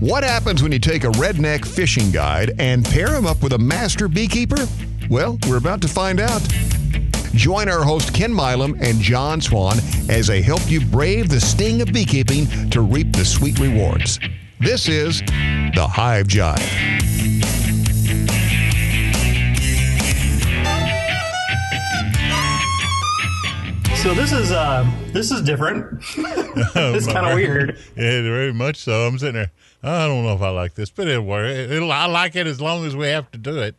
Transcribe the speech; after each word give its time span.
What 0.00 0.24
happens 0.24 0.62
when 0.62 0.72
you 0.72 0.78
take 0.78 1.04
a 1.04 1.10
redneck 1.12 1.64
fishing 1.66 2.10
guide 2.10 2.52
and 2.58 2.84
pair 2.84 3.14
him 3.14 3.26
up 3.26 3.42
with 3.42 3.54
a 3.54 3.58
master 3.58 4.08
beekeeper? 4.08 4.68
Well, 5.08 5.38
we're 5.48 5.56
about 5.56 5.80
to 5.82 5.88
find 5.88 6.20
out. 6.20 6.42
Join 7.32 7.70
our 7.70 7.82
host 7.82 8.12
Ken 8.12 8.30
Milam 8.30 8.76
and 8.78 9.00
John 9.00 9.40
Swan 9.40 9.78
as 10.10 10.26
they 10.26 10.42
help 10.42 10.60
you 10.70 10.84
brave 10.84 11.30
the 11.30 11.40
sting 11.40 11.80
of 11.80 11.94
beekeeping 11.94 12.68
to 12.70 12.82
reap 12.82 13.12
the 13.12 13.24
sweet 13.24 13.58
rewards. 13.58 14.20
This 14.60 14.86
is 14.86 15.20
the 15.20 15.88
Hive 15.90 16.26
Jive. 16.28 16.60
So 24.02 24.14
this 24.14 24.30
is 24.30 24.52
uh 24.52 24.88
this 25.12 25.30
is 25.30 25.40
different. 25.42 26.02
it's 26.16 27.06
kind 27.06 27.26
of 27.26 27.34
weird. 27.34 27.78
Yeah, 27.96 28.22
very 28.22 28.52
much 28.52 28.76
so. 28.76 29.06
I'm 29.06 29.18
sitting 29.18 29.34
there. 29.34 29.50
I 29.82 30.06
don't 30.06 30.24
know 30.24 30.34
if 30.34 30.42
I 30.42 30.50
like 30.50 30.74
this, 30.74 30.90
but 30.90 31.06
it'll 31.08 31.24
work. 31.24 31.46
It'll, 31.46 31.92
I 31.92 32.06
like 32.06 32.36
it 32.36 32.46
as 32.46 32.60
long 32.60 32.84
as 32.86 32.96
we 32.96 33.06
have 33.08 33.30
to 33.32 33.38
do 33.38 33.58
it. 33.60 33.76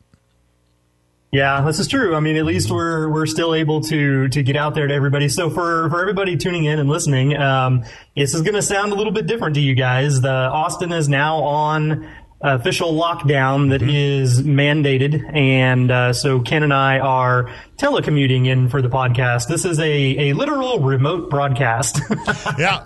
Yeah, 1.32 1.62
this 1.62 1.80
is 1.80 1.90
true. 1.90 2.16
I 2.16 2.22
mean, 2.22 2.38
at 2.38 2.46
least 2.46 2.72
we're 2.72 3.10
we're 3.12 3.26
still 3.26 3.54
able 3.54 3.82
to 3.82 4.30
to 4.30 4.44
get 4.44 4.56
out 4.56 4.76
there 4.76 4.88
to 4.88 4.94
everybody. 4.94 5.28
So 5.28 5.50
for 5.50 5.90
for 5.90 6.02
everybody 6.02 6.38
tuning 6.38 6.64
in 6.64 6.80
and 6.80 6.88
listening, 6.88 7.36
um, 7.36 7.84
this 8.16 8.34
is 8.34 8.42
going 8.44 8.56
to 8.56 8.62
sound 8.62 8.94
a 8.94 8.96
little 8.96 9.12
bit 9.12 9.28
different 9.28 9.56
to 9.56 9.62
you 9.62 9.76
guys. 9.76 10.22
The 10.22 10.32
Austin 10.32 10.94
is 10.94 11.10
now 11.10 11.44
on 11.44 12.10
official 12.42 12.94
lockdown 12.94 13.70
that 13.70 13.82
mm-hmm. 13.82 13.90
is 13.90 14.42
mandated, 14.42 15.34
and 15.36 15.90
uh, 15.90 16.14
so 16.14 16.40
Ken 16.40 16.64
and 16.64 16.74
I 16.74 17.00
are 17.00 17.52
telecommuting 17.78 18.48
in 18.48 18.70
for 18.70 18.82
the 18.82 18.90
podcast. 18.90 19.48
This 19.48 19.66
is 19.66 19.80
a 19.80 20.30
a 20.30 20.34
literal 20.34 20.80
remote 20.80 21.30
broadcast. 21.30 22.00
yeah, 22.60 22.86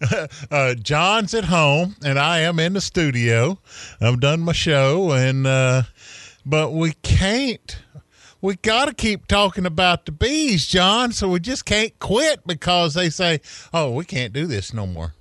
uh, 0.50 0.74
John's 0.74 1.34
at 1.34 1.44
home, 1.44 1.96
and 2.04 2.18
I 2.18 2.40
am 2.40 2.58
in 2.58 2.72
the 2.72 2.80
studio. 2.80 3.58
I've 4.00 4.20
done 4.20 4.40
my 4.40 4.52
show, 4.52 5.12
and 5.12 5.46
uh, 5.46 5.82
but 6.44 6.72
we 6.72 6.92
can't. 7.02 7.78
We 8.42 8.56
got 8.56 8.86
to 8.86 8.94
keep 8.94 9.26
talking 9.26 9.66
about 9.66 10.06
the 10.06 10.12
bees, 10.12 10.66
John. 10.66 11.10
So 11.12 11.28
we 11.28 11.40
just 11.40 11.64
can't 11.64 11.98
quit 11.98 12.46
because 12.46 12.94
they 12.94 13.10
say, 13.10 13.40
"Oh, 13.72 13.90
we 13.90 14.04
can't 14.04 14.32
do 14.32 14.46
this 14.46 14.72
no 14.72 14.86
more." 14.86 15.14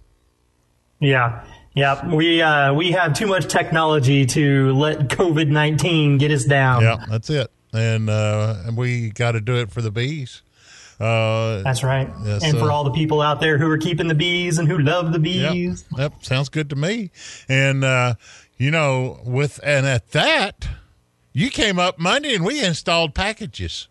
Yeah. 0.99 1.43
Yeah, 1.75 2.07
we 2.07 2.41
uh, 2.41 2.73
we 2.73 2.91
have 2.91 3.13
too 3.13 3.27
much 3.27 3.47
technology 3.47 4.25
to 4.27 4.73
let 4.73 5.09
COVID 5.09 5.49
nineteen 5.49 6.17
get 6.17 6.31
us 6.31 6.45
down. 6.45 6.81
Yeah, 6.81 7.05
that's 7.09 7.29
it, 7.29 7.51
and 7.73 8.09
uh, 8.09 8.55
and 8.65 8.77
we 8.77 9.09
got 9.09 9.33
to 9.33 9.41
do 9.41 9.57
it 9.57 9.71
for 9.71 9.81
the 9.81 9.91
bees. 9.91 10.41
Uh, 11.01 11.61
that's 11.63 11.83
right, 11.83 12.09
yeah, 12.23 12.39
and 12.41 12.53
so, 12.53 12.59
for 12.59 12.71
all 12.71 12.85
the 12.85 12.91
people 12.91 13.21
out 13.21 13.41
there 13.41 13.57
who 13.57 13.69
are 13.69 13.77
keeping 13.77 14.07
the 14.07 14.15
bees 14.15 14.57
and 14.57 14.69
who 14.69 14.77
love 14.77 15.11
the 15.11 15.19
bees. 15.19 15.85
Yep, 15.91 15.99
yep 15.99 16.23
sounds 16.23 16.47
good 16.47 16.69
to 16.69 16.77
me. 16.77 17.11
And 17.49 17.83
uh, 17.83 18.15
you 18.57 18.71
know, 18.71 19.19
with 19.25 19.59
and 19.61 19.85
at 19.85 20.11
that, 20.11 20.69
you 21.33 21.49
came 21.49 21.77
up 21.77 21.99
Monday 21.99 22.35
and 22.35 22.45
we 22.45 22.63
installed 22.63 23.13
packages. 23.13 23.89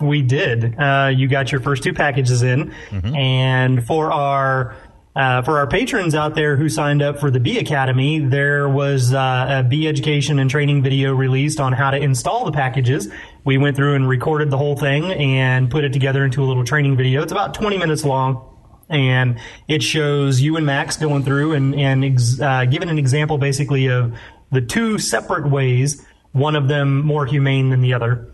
We 0.00 0.22
did. 0.22 0.76
Uh, 0.76 1.12
you 1.14 1.28
got 1.28 1.52
your 1.52 1.60
first 1.60 1.84
two 1.84 1.92
packages 1.92 2.42
in, 2.42 2.72
mm-hmm. 2.90 3.14
and 3.14 3.86
for 3.86 4.10
our 4.10 4.74
uh, 5.18 5.42
for 5.42 5.58
our 5.58 5.66
patrons 5.66 6.14
out 6.14 6.36
there 6.36 6.56
who 6.56 6.68
signed 6.68 7.02
up 7.02 7.18
for 7.18 7.28
the 7.28 7.40
Bee 7.40 7.58
Academy, 7.58 8.20
there 8.20 8.68
was 8.68 9.12
uh, 9.12 9.46
a 9.48 9.62
bee 9.64 9.88
education 9.88 10.38
and 10.38 10.48
training 10.48 10.80
video 10.80 11.12
released 11.12 11.58
on 11.58 11.72
how 11.72 11.90
to 11.90 11.96
install 11.96 12.44
the 12.44 12.52
packages. 12.52 13.08
We 13.44 13.58
went 13.58 13.74
through 13.74 13.96
and 13.96 14.08
recorded 14.08 14.48
the 14.48 14.56
whole 14.56 14.76
thing 14.76 15.10
and 15.12 15.72
put 15.72 15.82
it 15.82 15.92
together 15.92 16.24
into 16.24 16.44
a 16.44 16.46
little 16.46 16.62
training 16.62 16.96
video. 16.96 17.20
It's 17.20 17.32
about 17.32 17.52
20 17.52 17.78
minutes 17.78 18.04
long. 18.04 18.44
And 18.88 19.40
it 19.66 19.82
shows 19.82 20.40
you 20.40 20.56
and 20.56 20.64
Max 20.64 20.96
going 20.96 21.24
through 21.24 21.54
and, 21.54 21.74
and 21.74 22.04
ex- 22.04 22.40
uh, 22.40 22.64
giving 22.66 22.88
an 22.88 22.98
example 22.98 23.38
basically 23.38 23.88
of 23.88 24.14
the 24.52 24.60
two 24.60 24.98
separate 24.98 25.50
ways, 25.50 26.06
one 26.30 26.54
of 26.54 26.68
them 26.68 27.04
more 27.04 27.26
humane 27.26 27.70
than 27.70 27.80
the 27.80 27.92
other 27.92 28.32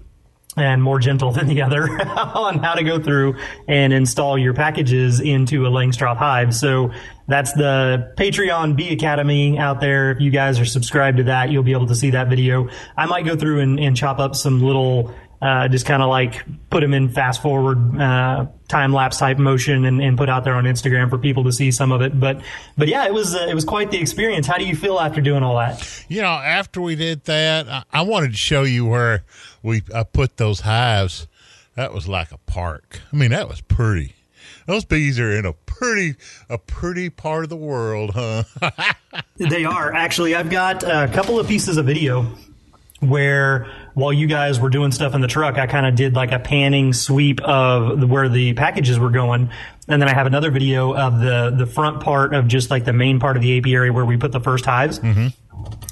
and 0.56 0.82
more 0.82 0.98
gentle 0.98 1.32
than 1.32 1.46
the 1.46 1.62
other 1.62 1.84
on 2.16 2.58
how 2.58 2.74
to 2.74 2.84
go 2.84 3.00
through 3.00 3.36
and 3.68 3.92
install 3.92 4.38
your 4.38 4.54
packages 4.54 5.20
into 5.20 5.66
a 5.66 5.70
Langstroth 5.70 6.16
hive. 6.16 6.54
So 6.54 6.92
that's 7.26 7.52
the 7.54 8.12
Patreon 8.16 8.76
Bee 8.76 8.92
Academy 8.92 9.58
out 9.58 9.80
there. 9.80 10.10
If 10.10 10.20
you 10.20 10.30
guys 10.30 10.60
are 10.60 10.66
subscribed 10.66 11.18
to 11.18 11.24
that, 11.24 11.50
you'll 11.50 11.62
be 11.62 11.72
able 11.72 11.86
to 11.86 11.94
see 11.94 12.10
that 12.10 12.28
video. 12.28 12.68
I 12.96 13.06
might 13.06 13.24
go 13.24 13.34
through 13.36 13.60
and, 13.60 13.80
and 13.80 13.96
chop 13.96 14.18
up 14.18 14.36
some 14.36 14.62
little 14.62 15.14
uh, 15.42 15.68
just 15.68 15.86
kind 15.86 16.02
of 16.02 16.08
like 16.08 16.44
put 16.70 16.80
them 16.80 16.94
in 16.94 17.08
fast 17.08 17.42
forward 17.42 18.00
uh, 18.00 18.46
time 18.68 18.92
lapse 18.92 19.18
type 19.18 19.38
motion 19.38 19.84
and, 19.84 20.00
and, 20.00 20.16
put 20.16 20.28
out 20.28 20.44
there 20.44 20.54
on 20.54 20.64
Instagram 20.64 21.10
for 21.10 21.18
people 21.18 21.44
to 21.44 21.52
see 21.52 21.70
some 21.70 21.92
of 21.92 22.00
it. 22.00 22.18
But 22.18 22.40
but 22.78 22.88
yeah, 22.88 23.06
it 23.06 23.12
was 23.12 23.34
uh, 23.34 23.46
it 23.48 23.54
was 23.54 23.64
quite 23.64 23.90
the 23.90 23.98
experience. 23.98 24.46
How 24.46 24.56
do 24.56 24.64
you 24.64 24.74
feel 24.76 24.98
after 24.98 25.20
doing 25.20 25.42
all 25.42 25.56
that? 25.56 26.04
You 26.08 26.22
know, 26.22 26.28
after 26.28 26.80
we 26.80 26.94
did 26.94 27.24
that, 27.24 27.68
I, 27.68 27.84
I 27.92 28.02
wanted 28.02 28.30
to 28.30 28.36
show 28.36 28.62
you 28.62 28.86
where 28.86 29.24
we 29.62 29.82
I 29.94 30.04
put 30.04 30.36
those 30.36 30.60
hives. 30.60 31.26
That 31.74 31.92
was 31.92 32.06
like 32.06 32.30
a 32.30 32.38
park. 32.38 33.00
I 33.12 33.16
mean, 33.16 33.30
that 33.30 33.48
was 33.48 33.60
pretty. 33.60 34.14
Those 34.66 34.84
bees 34.84 35.20
are 35.20 35.30
in 35.30 35.44
a 35.44 35.52
pretty 35.52 36.14
a 36.48 36.56
pretty 36.56 37.10
part 37.10 37.44
of 37.44 37.50
the 37.50 37.56
world, 37.56 38.12
huh? 38.14 38.44
they 39.36 39.64
are 39.64 39.92
actually. 39.92 40.34
I've 40.34 40.50
got 40.50 40.82
a 40.84 41.10
couple 41.12 41.38
of 41.38 41.46
pieces 41.46 41.76
of 41.76 41.86
video 41.86 42.34
where 43.08 43.66
while 43.94 44.12
you 44.12 44.26
guys 44.26 44.60
were 44.60 44.70
doing 44.70 44.92
stuff 44.92 45.14
in 45.14 45.20
the 45.20 45.28
truck, 45.28 45.56
I 45.56 45.66
kind 45.66 45.86
of 45.86 45.94
did 45.94 46.14
like 46.14 46.32
a 46.32 46.38
panning 46.38 46.92
sweep 46.92 47.40
of 47.42 48.08
where 48.08 48.28
the 48.28 48.54
packages 48.54 48.98
were 48.98 49.10
going. 49.10 49.50
And 49.88 50.00
then 50.00 50.08
I 50.08 50.14
have 50.14 50.26
another 50.26 50.50
video 50.50 50.94
of 50.94 51.20
the, 51.20 51.54
the 51.56 51.66
front 51.66 52.02
part 52.02 52.34
of 52.34 52.48
just 52.48 52.70
like 52.70 52.84
the 52.84 52.92
main 52.92 53.20
part 53.20 53.36
of 53.36 53.42
the 53.42 53.58
apiary 53.58 53.90
where 53.90 54.04
we 54.04 54.16
put 54.16 54.32
the 54.32 54.40
first 54.40 54.64
hives. 54.64 54.98
Mm-hmm. 54.98 55.28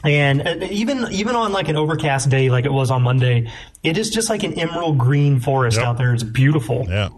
And 0.04 0.46
uh, 0.46 0.66
even 0.70 1.06
even 1.12 1.36
on 1.36 1.52
like 1.52 1.68
an 1.68 1.76
overcast 1.76 2.28
day 2.28 2.50
like 2.50 2.64
it 2.64 2.72
was 2.72 2.90
on 2.90 3.02
Monday, 3.02 3.50
it 3.82 3.96
is 3.96 4.10
just 4.10 4.28
like 4.28 4.42
an 4.42 4.58
emerald 4.58 4.98
green 4.98 5.38
forest 5.38 5.78
yep. 5.78 5.86
out 5.86 5.98
there. 5.98 6.12
It's 6.12 6.24
beautiful. 6.24 6.86
Yeah 6.88 7.10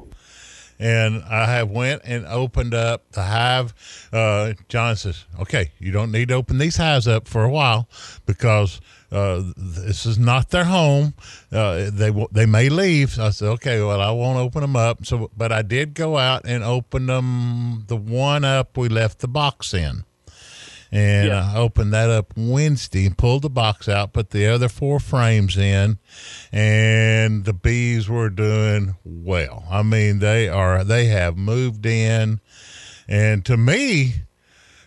and 0.79 1.23
I 1.25 1.47
have 1.47 1.71
went 1.71 2.03
and 2.05 2.27
opened 2.27 2.75
up 2.75 3.11
the 3.13 3.23
hive. 3.23 3.75
Uh, 4.13 4.55
John 4.69 4.97
says, 4.97 5.25
"Okay, 5.41 5.73
you 5.79 5.93
don't 5.93 6.13
need 6.13 6.29
to 6.29 6.35
open 6.35 6.59
these 6.59 6.77
hives 6.77 7.07
up 7.07 7.29
for 7.29 7.45
a 7.45 7.51
while 7.51 7.89
because 8.27 8.81
uh, 9.11 9.43
this 9.57 10.07
is 10.07 10.19
not 10.19 10.51
their 10.51 10.65
home. 10.65 11.15
Uh, 11.53 11.91
they 11.91 12.13
they 12.33 12.47
may 12.47 12.69
leave." 12.69 13.11
So 13.11 13.27
I 13.27 13.31
said, 13.31 13.49
"Okay, 13.49 13.81
well, 13.81 14.01
I 14.01 14.11
won't 14.11 14.39
open 14.39 14.63
them 14.63 14.77
up." 14.77 15.05
So, 15.07 15.31
but 15.37 15.53
I 15.53 15.63
did 15.63 15.95
go 15.95 16.17
out 16.19 16.43
and 16.45 16.65
open 16.65 17.07
them. 17.07 17.85
The 17.87 17.97
one 17.97 18.45
up 18.45 18.77
we 18.77 18.89
left 18.89 19.21
the 19.21 19.29
box 19.29 19.75
in 19.75 20.05
and 20.95 21.29
yeah. 21.29 21.53
I 21.53 21.59
opened 21.59 21.93
that 21.93 22.09
up 22.09 22.33
Wednesday 22.37 23.05
and 23.05 23.19
pulled 23.19 23.43
the 23.43 23.51
box 23.51 23.89
out, 23.89 24.13
put 24.13 24.31
the 24.31 24.47
other 24.47 24.69
four 24.69 25.01
frames 25.01 25.57
in, 25.57 25.99
and 26.53 27.45
the 27.45 27.53
bees 27.53 28.09
were 28.09 28.31
doing 28.31 28.95
well. 29.05 29.65
I 29.69 29.83
mean, 29.83 30.21
they 30.21 30.49
are 30.49 30.85
they 30.85 31.07
have 31.07 31.37
moved 31.37 31.85
in, 31.85 32.41
and 33.09 33.45
to 33.45 33.57
me, 33.57 34.23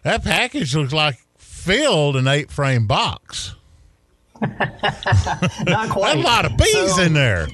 that 0.03 0.23
package 0.23 0.73
looks 0.73 0.93
like 0.93 1.19
filled 1.37 2.15
an 2.15 2.25
eight 2.25 2.51
frame 2.51 2.87
box. 2.87 3.55
Not 5.65 5.89
quite. 5.89 6.17
a 6.17 6.21
lot 6.21 6.45
of 6.45 6.57
bees 6.57 6.95
so, 6.95 7.01
in 7.01 7.13
there. 7.13 7.47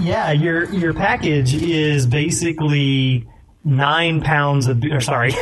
Yeah, 0.00 0.32
your 0.32 0.64
your 0.72 0.92
package 0.92 1.54
is 1.54 2.06
basically 2.06 3.26
nine 3.64 4.20
pounds 4.20 4.68
of, 4.68 4.82
or 4.84 5.00
sorry, 5.00 5.32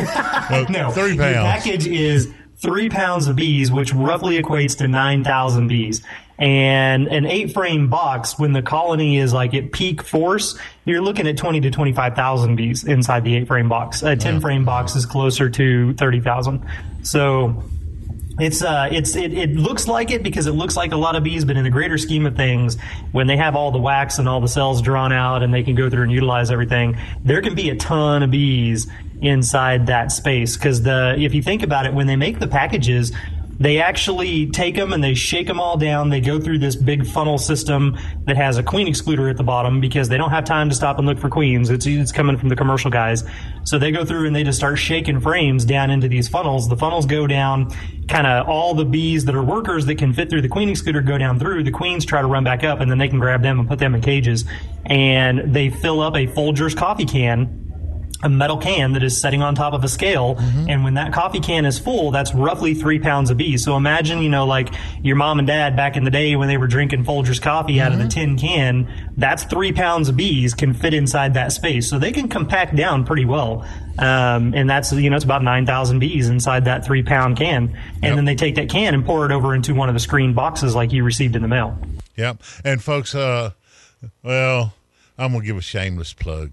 no, 0.70 0.90
three 0.92 1.16
pounds. 1.16 1.18
The 1.18 1.42
package 1.42 1.86
is 1.86 2.32
three 2.56 2.88
pounds 2.88 3.28
of 3.28 3.36
bees, 3.36 3.70
which 3.70 3.92
roughly 3.92 4.40
equates 4.40 4.78
to 4.78 4.88
9,000 4.88 5.68
bees. 5.68 6.02
And 6.38 7.06
an 7.08 7.26
eight 7.26 7.52
frame 7.52 7.88
box, 7.88 8.38
when 8.38 8.52
the 8.52 8.62
colony 8.62 9.18
is 9.18 9.32
like 9.32 9.54
at 9.54 9.70
peak 9.70 10.02
force, 10.02 10.58
you're 10.84 11.02
looking 11.02 11.28
at 11.28 11.36
20 11.36 11.60
to 11.60 11.70
25,000 11.70 12.56
bees 12.56 12.82
inside 12.82 13.22
the 13.22 13.36
eight 13.36 13.46
frame 13.46 13.68
box. 13.68 14.02
A 14.02 14.16
10 14.16 14.40
frame 14.40 14.64
box 14.64 14.96
is 14.96 15.06
closer 15.06 15.48
to 15.50 15.94
30,000. 15.94 16.64
So 17.02 17.62
it's 18.38 18.62
uh, 18.62 18.88
it's 18.90 19.14
it, 19.14 19.32
it 19.32 19.50
looks 19.54 19.86
like 19.86 20.10
it 20.10 20.22
because 20.22 20.46
it 20.46 20.52
looks 20.52 20.76
like 20.76 20.92
a 20.92 20.96
lot 20.96 21.14
of 21.14 21.22
bees, 21.22 21.44
but 21.44 21.56
in 21.56 21.64
the 21.64 21.70
greater 21.70 21.98
scheme 21.98 22.26
of 22.26 22.36
things, 22.36 22.76
when 23.12 23.26
they 23.26 23.36
have 23.36 23.54
all 23.54 23.70
the 23.70 23.78
wax 23.78 24.18
and 24.18 24.28
all 24.28 24.40
the 24.40 24.48
cells 24.48 24.82
drawn 24.82 25.12
out 25.12 25.42
and 25.42 25.54
they 25.54 25.62
can 25.62 25.74
go 25.74 25.88
through 25.88 26.02
and 26.02 26.12
utilize 26.12 26.50
everything, 26.50 26.96
there 27.24 27.42
can 27.42 27.54
be 27.54 27.70
a 27.70 27.76
ton 27.76 28.22
of 28.22 28.30
bees 28.30 28.88
inside 29.22 29.86
that 29.86 30.10
space. 30.10 30.56
Because 30.56 30.82
the 30.82 31.14
if 31.18 31.34
you 31.34 31.42
think 31.42 31.62
about 31.62 31.86
it, 31.86 31.94
when 31.94 32.06
they 32.06 32.16
make 32.16 32.40
the 32.40 32.48
packages, 32.48 33.12
they 33.58 33.80
actually 33.80 34.48
take 34.48 34.74
them 34.74 34.92
and 34.92 35.02
they 35.02 35.14
shake 35.14 35.46
them 35.46 35.60
all 35.60 35.76
down. 35.76 36.10
They 36.10 36.20
go 36.20 36.40
through 36.40 36.58
this 36.58 36.76
big 36.76 37.06
funnel 37.06 37.38
system 37.38 37.96
that 38.24 38.36
has 38.36 38.58
a 38.58 38.62
queen 38.62 38.86
excluder 38.86 39.30
at 39.30 39.36
the 39.36 39.42
bottom 39.42 39.80
because 39.80 40.08
they 40.08 40.16
don't 40.16 40.30
have 40.30 40.44
time 40.44 40.68
to 40.68 40.74
stop 40.74 40.98
and 40.98 41.06
look 41.06 41.18
for 41.18 41.28
queens. 41.28 41.70
It's, 41.70 41.86
it's 41.86 42.12
coming 42.12 42.36
from 42.36 42.48
the 42.48 42.56
commercial 42.56 42.90
guys. 42.90 43.24
So 43.64 43.78
they 43.78 43.92
go 43.92 44.04
through 44.04 44.26
and 44.26 44.34
they 44.34 44.44
just 44.44 44.58
start 44.58 44.78
shaking 44.78 45.20
frames 45.20 45.64
down 45.64 45.90
into 45.90 46.08
these 46.08 46.28
funnels. 46.28 46.68
The 46.68 46.76
funnels 46.76 47.06
go 47.06 47.26
down, 47.26 47.70
kind 48.08 48.26
of 48.26 48.48
all 48.48 48.74
the 48.74 48.84
bees 48.84 49.24
that 49.26 49.34
are 49.34 49.42
workers 49.42 49.86
that 49.86 49.96
can 49.96 50.12
fit 50.12 50.30
through 50.30 50.42
the 50.42 50.48
queen 50.48 50.68
excluder 50.68 51.04
go 51.04 51.16
down 51.16 51.38
through. 51.38 51.64
The 51.64 51.70
queens 51.70 52.04
try 52.04 52.20
to 52.20 52.26
run 52.26 52.44
back 52.44 52.64
up 52.64 52.80
and 52.80 52.90
then 52.90 52.98
they 52.98 53.08
can 53.08 53.20
grab 53.20 53.42
them 53.42 53.60
and 53.60 53.68
put 53.68 53.78
them 53.78 53.94
in 53.94 54.00
cages. 54.00 54.44
And 54.84 55.54
they 55.54 55.70
fill 55.70 56.00
up 56.00 56.14
a 56.14 56.26
Folgers 56.26 56.76
coffee 56.76 57.06
can 57.06 57.63
a 58.22 58.28
metal 58.28 58.56
can 58.56 58.92
that 58.92 59.02
is 59.02 59.20
setting 59.20 59.42
on 59.42 59.54
top 59.54 59.72
of 59.72 59.84
a 59.84 59.88
scale. 59.88 60.36
Mm-hmm. 60.36 60.70
And 60.70 60.84
when 60.84 60.94
that 60.94 61.12
coffee 61.12 61.40
can 61.40 61.66
is 61.66 61.78
full, 61.78 62.10
that's 62.10 62.34
roughly 62.34 62.74
three 62.74 62.98
pounds 62.98 63.30
of 63.30 63.36
bees. 63.36 63.64
So 63.64 63.76
imagine, 63.76 64.22
you 64.22 64.28
know, 64.28 64.46
like 64.46 64.72
your 65.02 65.16
mom 65.16 65.38
and 65.38 65.46
dad 65.46 65.76
back 65.76 65.96
in 65.96 66.04
the 66.04 66.10
day 66.10 66.36
when 66.36 66.48
they 66.48 66.56
were 66.56 66.66
drinking 66.66 67.04
Folgers 67.04 67.40
coffee 67.40 67.74
mm-hmm. 67.74 67.86
out 67.86 67.92
of 67.92 67.98
the 67.98 68.08
tin 68.08 68.36
can, 68.36 69.12
that's 69.16 69.44
three 69.44 69.72
pounds 69.72 70.08
of 70.08 70.16
bees 70.16 70.54
can 70.54 70.74
fit 70.74 70.94
inside 70.94 71.34
that 71.34 71.52
space. 71.52 71.88
So 71.88 71.98
they 71.98 72.12
can 72.12 72.28
compact 72.28 72.76
down 72.76 73.04
pretty 73.04 73.24
well. 73.24 73.66
Um, 73.98 74.54
and 74.54 74.68
that's, 74.68 74.92
you 74.92 75.10
know, 75.10 75.16
it's 75.16 75.24
about 75.24 75.42
9,000 75.42 75.98
bees 75.98 76.28
inside 76.28 76.64
that 76.64 76.84
three 76.84 77.02
pound 77.02 77.36
can. 77.36 77.76
And 77.94 78.02
yep. 78.02 78.16
then 78.16 78.24
they 78.24 78.34
take 78.34 78.56
that 78.56 78.68
can 78.68 78.94
and 78.94 79.04
pour 79.04 79.24
it 79.26 79.32
over 79.32 79.54
into 79.54 79.74
one 79.74 79.88
of 79.88 79.94
the 79.94 80.00
screen 80.00 80.34
boxes 80.34 80.74
like 80.74 80.92
you 80.92 81.04
received 81.04 81.36
in 81.36 81.42
the 81.42 81.48
mail. 81.48 81.78
Yep. 82.16 82.42
And 82.64 82.82
folks, 82.82 83.14
uh, 83.14 83.50
well, 84.22 84.74
I'm 85.18 85.32
going 85.32 85.42
to 85.42 85.46
give 85.46 85.56
a 85.56 85.62
shameless 85.62 86.12
plug. 86.12 86.52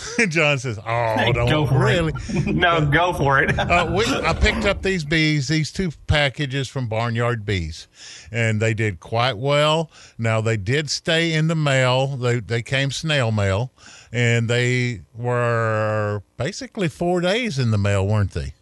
John 0.28 0.58
says, 0.58 0.78
"Oh, 0.78 1.32
don't 1.32 1.48
go 1.48 1.66
for 1.66 1.78
really? 1.78 2.12
It. 2.28 2.46
no, 2.54 2.84
go 2.86 3.12
for 3.12 3.42
it." 3.42 3.58
uh, 3.58 3.92
we, 3.94 4.04
I 4.06 4.32
picked 4.32 4.64
up 4.64 4.82
these 4.82 5.04
bees, 5.04 5.48
these 5.48 5.70
two 5.70 5.90
packages 6.06 6.68
from 6.68 6.88
Barnyard 6.88 7.44
Bees, 7.44 7.88
and 8.30 8.60
they 8.60 8.74
did 8.74 9.00
quite 9.00 9.36
well. 9.36 9.90
Now 10.16 10.40
they 10.40 10.56
did 10.56 10.90
stay 10.90 11.32
in 11.32 11.48
the 11.48 11.54
mail. 11.54 12.16
They 12.16 12.40
they 12.40 12.62
came 12.62 12.90
snail 12.90 13.30
mail, 13.32 13.72
and 14.10 14.48
they 14.48 15.02
were 15.14 16.22
basically 16.36 16.88
four 16.88 17.20
days 17.20 17.58
in 17.58 17.70
the 17.70 17.78
mail, 17.78 18.06
weren't 18.06 18.32
they? 18.32 18.54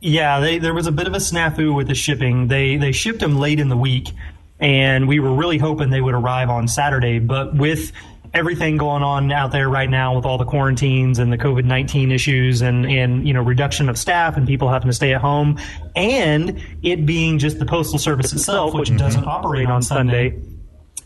Yeah, 0.00 0.40
they, 0.40 0.58
there 0.58 0.74
was 0.74 0.86
a 0.86 0.92
bit 0.92 1.06
of 1.06 1.14
a 1.14 1.18
snafu 1.18 1.74
with 1.74 1.88
the 1.88 1.94
shipping. 1.94 2.48
They 2.48 2.76
they 2.76 2.92
shipped 2.92 3.20
them 3.20 3.36
late 3.36 3.60
in 3.60 3.68
the 3.68 3.76
week, 3.76 4.10
and 4.60 5.06
we 5.08 5.20
were 5.20 5.34
really 5.34 5.58
hoping 5.58 5.90
they 5.90 6.00
would 6.00 6.14
arrive 6.14 6.48
on 6.48 6.68
Saturday, 6.68 7.18
but 7.18 7.54
with 7.54 7.92
everything 8.34 8.76
going 8.76 9.02
on 9.02 9.30
out 9.32 9.52
there 9.52 9.68
right 9.68 9.88
now 9.88 10.14
with 10.14 10.26
all 10.26 10.36
the 10.38 10.44
quarantines 10.44 11.18
and 11.18 11.32
the 11.32 11.38
COVID 11.38 11.64
nineteen 11.64 12.12
issues 12.12 12.60
and 12.60 12.86
and 12.86 13.26
you 13.26 13.32
know 13.32 13.42
reduction 13.42 13.88
of 13.88 13.96
staff 13.96 14.36
and 14.36 14.46
people 14.46 14.68
having 14.68 14.88
to 14.88 14.94
stay 14.94 15.14
at 15.14 15.20
home, 15.20 15.58
and 15.96 16.60
it 16.82 17.06
being 17.06 17.38
just 17.38 17.58
the 17.58 17.66
postal 17.66 17.98
service 17.98 18.32
itself, 18.32 18.74
which 18.74 18.94
doesn't 18.96 19.24
operate 19.24 19.68
on 19.68 19.82
Sunday 19.82 20.38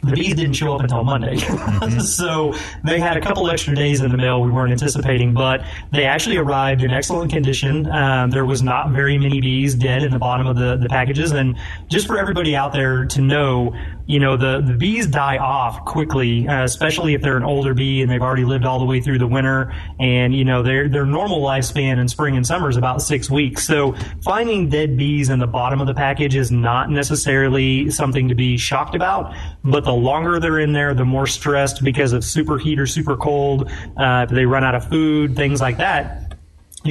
the 0.03 0.13
bees 0.13 0.35
didn't 0.35 0.53
show 0.53 0.75
up 0.75 0.81
until 0.81 1.03
Monday. 1.03 1.37
Mm-hmm. 1.37 1.99
so 2.01 2.55
they 2.85 3.01
had 3.01 3.17
a 3.17 3.21
couple 3.21 3.51
extra 3.51 3.75
days 3.75 4.01
in 4.01 4.13
the 4.13 4.17
mail 4.17 4.41
we 4.41 4.51
weren't 4.51 4.71
anticipating, 4.71 5.35
but 5.35 5.65
they 5.93 6.05
actually 6.05 6.37
arrived 6.37 6.83
in 6.83 6.93
excellent 6.93 7.33
condition. 7.33 7.91
Um, 7.91 8.31
there 8.31 8.45
was 8.45 8.63
not 8.63 8.91
very 8.91 9.19
many 9.19 9.41
bees 9.41 9.75
dead 9.75 10.05
in 10.05 10.13
the 10.13 10.19
bottom 10.19 10.47
of 10.47 10.57
the, 10.57 10.77
the 10.77 10.89
packages. 10.89 11.33
And 11.33 11.57
just 11.89 12.07
for 12.07 12.17
everybody 12.17 12.55
out 12.55 12.73
there 12.73 13.07
to 13.07 13.21
know, 13.21 13.75
you 14.09 14.19
know, 14.19 14.39
the, 14.39 14.63
the 14.67 14.73
bees 14.73 15.07
die 15.07 15.37
off 15.37 15.85
quickly, 15.85 16.49
uh, 16.49 16.65
especially 16.65 17.13
if 17.13 17.21
they're 17.21 17.37
an 17.37 17.45
older 17.45 17.75
bee 17.75 18.01
and 18.01 18.11
they've 18.11 18.23
already 18.23 18.47
lived 18.47 18.65
all 18.65 18.79
the 18.79 18.87
way 18.87 19.03
through 19.03 19.19
the 19.19 19.27
winter. 19.27 19.75
And, 20.01 20.35
you 20.35 20.47
know, 20.47 20.63
their, 20.63 20.89
their 20.89 21.05
normal 21.05 21.43
lifespan 21.43 21.99
in 21.99 22.09
spring 22.09 22.35
and 22.35 22.47
summer 22.47 22.71
is 22.71 22.79
about 22.79 23.03
six 23.03 23.31
weeks. 23.31 23.67
So 23.67 23.95
finding 24.25 24.71
dead 24.71 24.97
bees 24.97 25.29
in 25.29 25.39
the 25.39 25.47
bottom 25.47 25.83
of 25.83 25.87
the 25.87 25.93
package 25.93 26.37
is 26.37 26.51
not 26.51 26.91
necessarily 26.91 27.91
something 27.91 28.29
to 28.29 28.35
be 28.35 28.57
shocked 28.57 28.95
about. 28.95 29.35
But 29.63 29.85
the 29.85 29.93
longer 29.93 30.41
they're 30.41 30.59
in 30.59 30.73
there, 30.73 30.95
the 30.95 31.05
more 31.05 31.27
stressed 31.27 31.85
because 31.85 32.15
of 32.15 32.25
super 32.25 32.57
heat 32.57 32.81
or 32.81 32.87
super 32.87 33.15
cold, 33.15 33.71
uh, 33.99 34.25
if 34.27 34.35
they 34.35 34.47
run 34.47 34.65
out 34.65 34.75
of 34.75 34.89
food, 34.89 35.37
things 35.37 35.61
like 35.61 35.77
that 35.77 36.28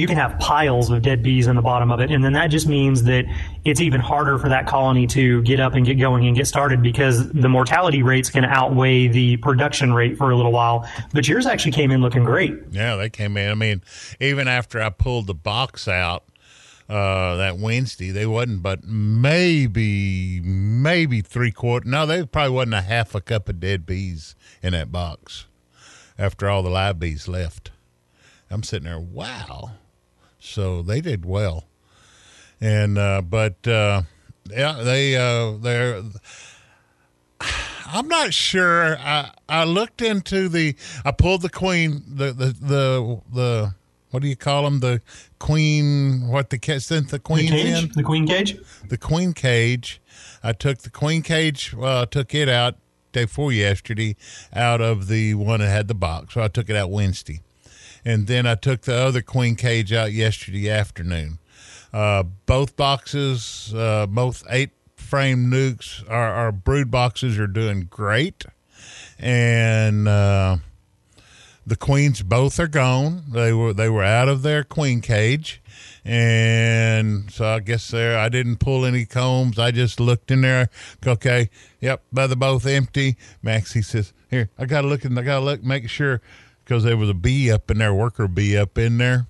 you 0.00 0.06
can 0.06 0.16
have 0.16 0.38
piles 0.38 0.90
of 0.90 1.02
dead 1.02 1.22
bees 1.22 1.46
in 1.46 1.56
the 1.56 1.62
bottom 1.62 1.90
of 1.90 2.00
it. 2.00 2.10
And 2.10 2.24
then 2.24 2.32
that 2.34 2.48
just 2.48 2.66
means 2.66 3.02
that 3.04 3.24
it's 3.64 3.80
even 3.80 4.00
harder 4.00 4.38
for 4.38 4.48
that 4.48 4.66
colony 4.66 5.06
to 5.08 5.42
get 5.42 5.60
up 5.60 5.74
and 5.74 5.84
get 5.84 5.94
going 5.94 6.26
and 6.26 6.36
get 6.36 6.46
started 6.46 6.82
because 6.82 7.30
the 7.32 7.48
mortality 7.48 8.02
rate's 8.02 8.30
going 8.30 8.44
to 8.44 8.50
outweigh 8.50 9.08
the 9.08 9.36
production 9.38 9.92
rate 9.92 10.16
for 10.16 10.30
a 10.30 10.36
little 10.36 10.52
while. 10.52 10.88
But 11.12 11.28
yours 11.28 11.46
actually 11.46 11.72
came 11.72 11.90
in 11.90 12.00
looking 12.00 12.24
great. 12.24 12.54
Yeah, 12.70 12.96
they 12.96 13.10
came 13.10 13.36
in. 13.36 13.50
I 13.50 13.54
mean, 13.54 13.82
even 14.20 14.48
after 14.48 14.80
I 14.80 14.90
pulled 14.90 15.26
the 15.26 15.34
box 15.34 15.88
out, 15.88 16.24
uh, 16.88 17.36
that 17.36 17.58
Wednesday. 17.58 18.10
They 18.10 18.24
wasn't, 18.26 18.62
but 18.62 18.84
maybe 18.84 20.40
maybe 20.40 21.20
three 21.20 21.52
quarter. 21.52 21.86
No, 21.86 22.06
they 22.06 22.24
probably 22.24 22.54
wasn't 22.54 22.74
a 22.74 22.80
half 22.80 23.14
a 23.14 23.20
cup 23.20 23.48
of 23.48 23.60
dead 23.60 23.84
bees 23.84 24.34
in 24.62 24.72
that 24.72 24.90
box 24.90 25.46
after 26.18 26.48
all 26.48 26.62
the 26.62 26.70
live 26.70 26.98
bees 26.98 27.28
left. 27.28 27.70
I'm 28.50 28.62
sitting 28.62 28.88
there, 28.88 28.98
wow. 28.98 29.72
So 30.48 30.82
they 30.82 31.00
did 31.00 31.24
well, 31.24 31.64
and 32.60 32.96
uh, 32.96 33.22
but 33.22 33.66
uh, 33.66 34.02
yeah, 34.50 34.82
they 34.82 35.16
uh, 35.16 35.58
they're. 35.58 36.02
I'm 37.90 38.08
not 38.08 38.34
sure. 38.34 38.98
I 38.98 39.30
I 39.48 39.64
looked 39.64 40.02
into 40.02 40.48
the. 40.48 40.74
I 41.04 41.12
pulled 41.12 41.42
the 41.42 41.50
queen. 41.50 42.02
The 42.08 42.32
the 42.32 42.46
the 42.46 43.20
the. 43.32 43.74
What 44.10 44.22
do 44.22 44.28
you 44.28 44.36
call 44.36 44.62
them? 44.64 44.80
The 44.80 45.02
queen. 45.38 46.28
What 46.28 46.48
the 46.48 46.80
sent 46.80 47.10
the 47.10 47.18
queen 47.18 47.50
the 47.50 47.62
cage? 47.62 47.84
in? 47.84 47.92
The 47.94 48.02
queen 48.02 48.26
cage. 48.26 48.58
The 48.88 48.98
queen 48.98 49.34
cage. 49.34 50.00
I 50.42 50.52
took 50.52 50.78
the 50.78 50.90
queen 50.90 51.22
cage. 51.22 51.74
Well, 51.74 52.02
I 52.02 52.04
took 52.06 52.34
it 52.34 52.48
out 52.48 52.76
day 53.12 53.24
before 53.24 53.52
yesterday 53.52 54.16
out 54.54 54.80
of 54.80 55.08
the 55.08 55.34
one 55.34 55.60
that 55.60 55.68
had 55.68 55.88
the 55.88 55.94
box. 55.94 56.34
So 56.34 56.40
I 56.40 56.48
took 56.48 56.70
it 56.70 56.76
out 56.76 56.90
Wednesday 56.90 57.42
and 58.04 58.26
then 58.26 58.46
I 58.46 58.54
took 58.54 58.82
the 58.82 58.94
other 58.94 59.22
queen 59.22 59.56
cage 59.56 59.92
out 59.92 60.12
yesterday 60.12 60.70
afternoon. 60.70 61.38
Uh, 61.92 62.22
both 62.22 62.76
boxes, 62.76 63.72
uh, 63.74 64.06
both 64.06 64.44
eight 64.50 64.70
frame 64.96 65.50
nukes, 65.50 66.08
our, 66.10 66.32
our, 66.32 66.52
brood 66.52 66.90
boxes 66.90 67.38
are 67.38 67.46
doing 67.46 67.86
great, 67.88 68.44
and 69.18 70.06
uh, 70.06 70.58
the 71.66 71.76
queens 71.76 72.22
both 72.22 72.60
are 72.60 72.68
gone. 72.68 73.24
They 73.28 73.54
were 73.54 73.72
they 73.72 73.88
were 73.88 74.04
out 74.04 74.28
of 74.28 74.42
their 74.42 74.64
queen 74.64 75.00
cage, 75.00 75.62
and 76.04 77.30
so 77.30 77.46
I 77.46 77.60
guess 77.60 77.88
there 77.88 78.18
I 78.18 78.28
didn't 78.28 78.58
pull 78.58 78.84
any 78.84 79.06
combs. 79.06 79.58
I 79.58 79.70
just 79.70 79.98
looked 79.98 80.30
in 80.30 80.42
there. 80.42 80.68
Okay, 81.06 81.48
yep, 81.80 82.02
they're 82.12 82.28
both 82.36 82.66
empty. 82.66 83.16
Maxie 83.42 83.80
says, 83.80 84.12
"Here, 84.28 84.50
I 84.58 84.66
gotta 84.66 84.86
look 84.86 85.06
and 85.06 85.18
I 85.18 85.22
gotta 85.22 85.44
look, 85.44 85.62
make 85.62 85.88
sure." 85.88 86.20
Because 86.68 86.84
there 86.84 86.96
was 86.96 87.08
a 87.08 87.14
bee 87.14 87.50
up 87.50 87.70
in 87.70 87.78
there, 87.78 87.94
worker 87.94 88.28
bee 88.28 88.56
up 88.56 88.76
in 88.76 88.98
there, 88.98 89.26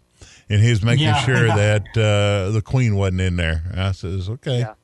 and 0.49 0.61
he 0.61 0.71
was 0.71 0.83
making 0.83 1.07
yeah. 1.07 1.25
sure 1.25 1.47
that 1.47 1.87
uh, 1.97 2.51
the 2.51 2.63
queen 2.65 2.97
wasn't 2.97 3.21
in 3.21 3.37
there. 3.37 3.63
I 3.77 3.93
says, 3.93 4.29
okay, 4.29 4.61
yeah. 4.61 4.75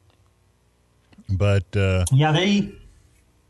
but 1.29 1.77
uh, 1.77 2.05
yeah, 2.13 2.33
they. 2.33 2.73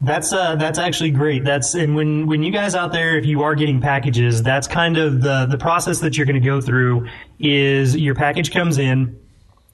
That's 0.00 0.32
uh, 0.34 0.56
that's 0.56 0.78
actually 0.78 1.12
great. 1.12 1.44
That's 1.44 1.74
and 1.74 1.94
when 1.94 2.26
when 2.26 2.42
you 2.42 2.50
guys 2.50 2.74
out 2.74 2.92
there, 2.92 3.16
if 3.16 3.24
you 3.24 3.42
are 3.42 3.54
getting 3.54 3.80
packages, 3.80 4.42
that's 4.42 4.66
kind 4.66 4.98
of 4.98 5.22
the 5.22 5.46
the 5.46 5.56
process 5.56 6.00
that 6.00 6.16
you're 6.16 6.26
going 6.26 6.40
to 6.40 6.46
go 6.46 6.60
through. 6.60 7.08
Is 7.38 7.96
your 7.96 8.14
package 8.14 8.52
comes 8.52 8.76
in, 8.78 9.18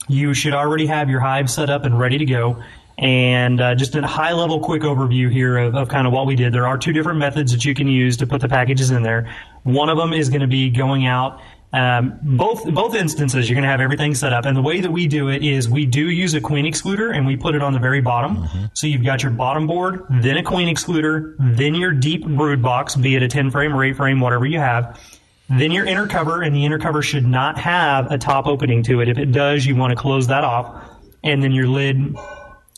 you 0.08 0.34
should 0.34 0.52
already 0.52 0.86
have 0.86 1.08
your 1.08 1.20
hive 1.20 1.50
set 1.50 1.68
up 1.68 1.84
and 1.84 1.98
ready 1.98 2.18
to 2.18 2.26
go. 2.26 2.62
And 3.00 3.60
uh, 3.60 3.74
just 3.74 3.96
a 3.96 4.06
high 4.06 4.32
level 4.32 4.60
quick 4.60 4.82
overview 4.82 5.32
here 5.32 5.56
of, 5.56 5.74
of 5.74 5.88
kind 5.88 6.06
of 6.06 6.12
what 6.12 6.26
we 6.26 6.36
did. 6.36 6.52
There 6.52 6.66
are 6.66 6.76
two 6.78 6.92
different 6.92 7.18
methods 7.18 7.50
that 7.52 7.64
you 7.64 7.74
can 7.74 7.88
use 7.88 8.16
to 8.18 8.26
put 8.26 8.40
the 8.40 8.48
packages 8.48 8.90
in 8.90 9.02
there. 9.02 9.34
One 9.62 9.88
of 9.88 9.96
them 9.96 10.12
is 10.12 10.28
going 10.28 10.42
to 10.42 10.46
be 10.46 10.70
going 10.70 11.06
out 11.06 11.40
um, 11.72 12.18
both 12.22 12.64
both 12.72 12.96
instances, 12.96 13.48
you're 13.48 13.54
going 13.54 13.62
to 13.62 13.68
have 13.68 13.80
everything 13.80 14.14
set 14.14 14.32
up, 14.32 14.44
and 14.44 14.56
the 14.56 14.62
way 14.62 14.80
that 14.80 14.90
we 14.90 15.06
do 15.06 15.28
it 15.28 15.44
is 15.44 15.68
we 15.68 15.86
do 15.86 16.10
use 16.10 16.34
a 16.34 16.40
queen 16.40 16.64
excluder, 16.64 17.14
and 17.14 17.26
we 17.26 17.36
put 17.36 17.54
it 17.54 17.62
on 17.62 17.72
the 17.72 17.78
very 17.78 18.00
bottom. 18.00 18.38
Mm-hmm. 18.38 18.64
So 18.72 18.88
you've 18.88 19.04
got 19.04 19.22
your 19.22 19.30
bottom 19.30 19.68
board, 19.68 20.04
then 20.10 20.36
a 20.36 20.42
queen 20.42 20.74
excluder, 20.74 21.36
then 21.38 21.76
your 21.76 21.92
deep 21.92 22.26
brood 22.26 22.60
box, 22.60 22.96
be 22.96 23.14
it 23.14 23.22
a 23.22 23.28
10 23.28 23.52
frame 23.52 23.74
or 23.74 23.84
8 23.84 23.96
frame, 23.96 24.20
whatever 24.20 24.46
you 24.46 24.58
have. 24.58 25.00
Then 25.48 25.70
your 25.70 25.84
inner 25.84 26.08
cover, 26.08 26.42
and 26.42 26.54
the 26.54 26.64
inner 26.64 26.78
cover 26.78 27.02
should 27.02 27.26
not 27.26 27.56
have 27.58 28.10
a 28.10 28.18
top 28.18 28.46
opening 28.46 28.82
to 28.84 29.00
it. 29.00 29.08
If 29.08 29.18
it 29.18 29.32
does, 29.32 29.64
you 29.64 29.76
want 29.76 29.92
to 29.92 29.96
close 29.96 30.26
that 30.26 30.42
off. 30.42 30.84
And 31.22 31.42
then 31.42 31.52
your 31.52 31.68
lid 31.68 32.16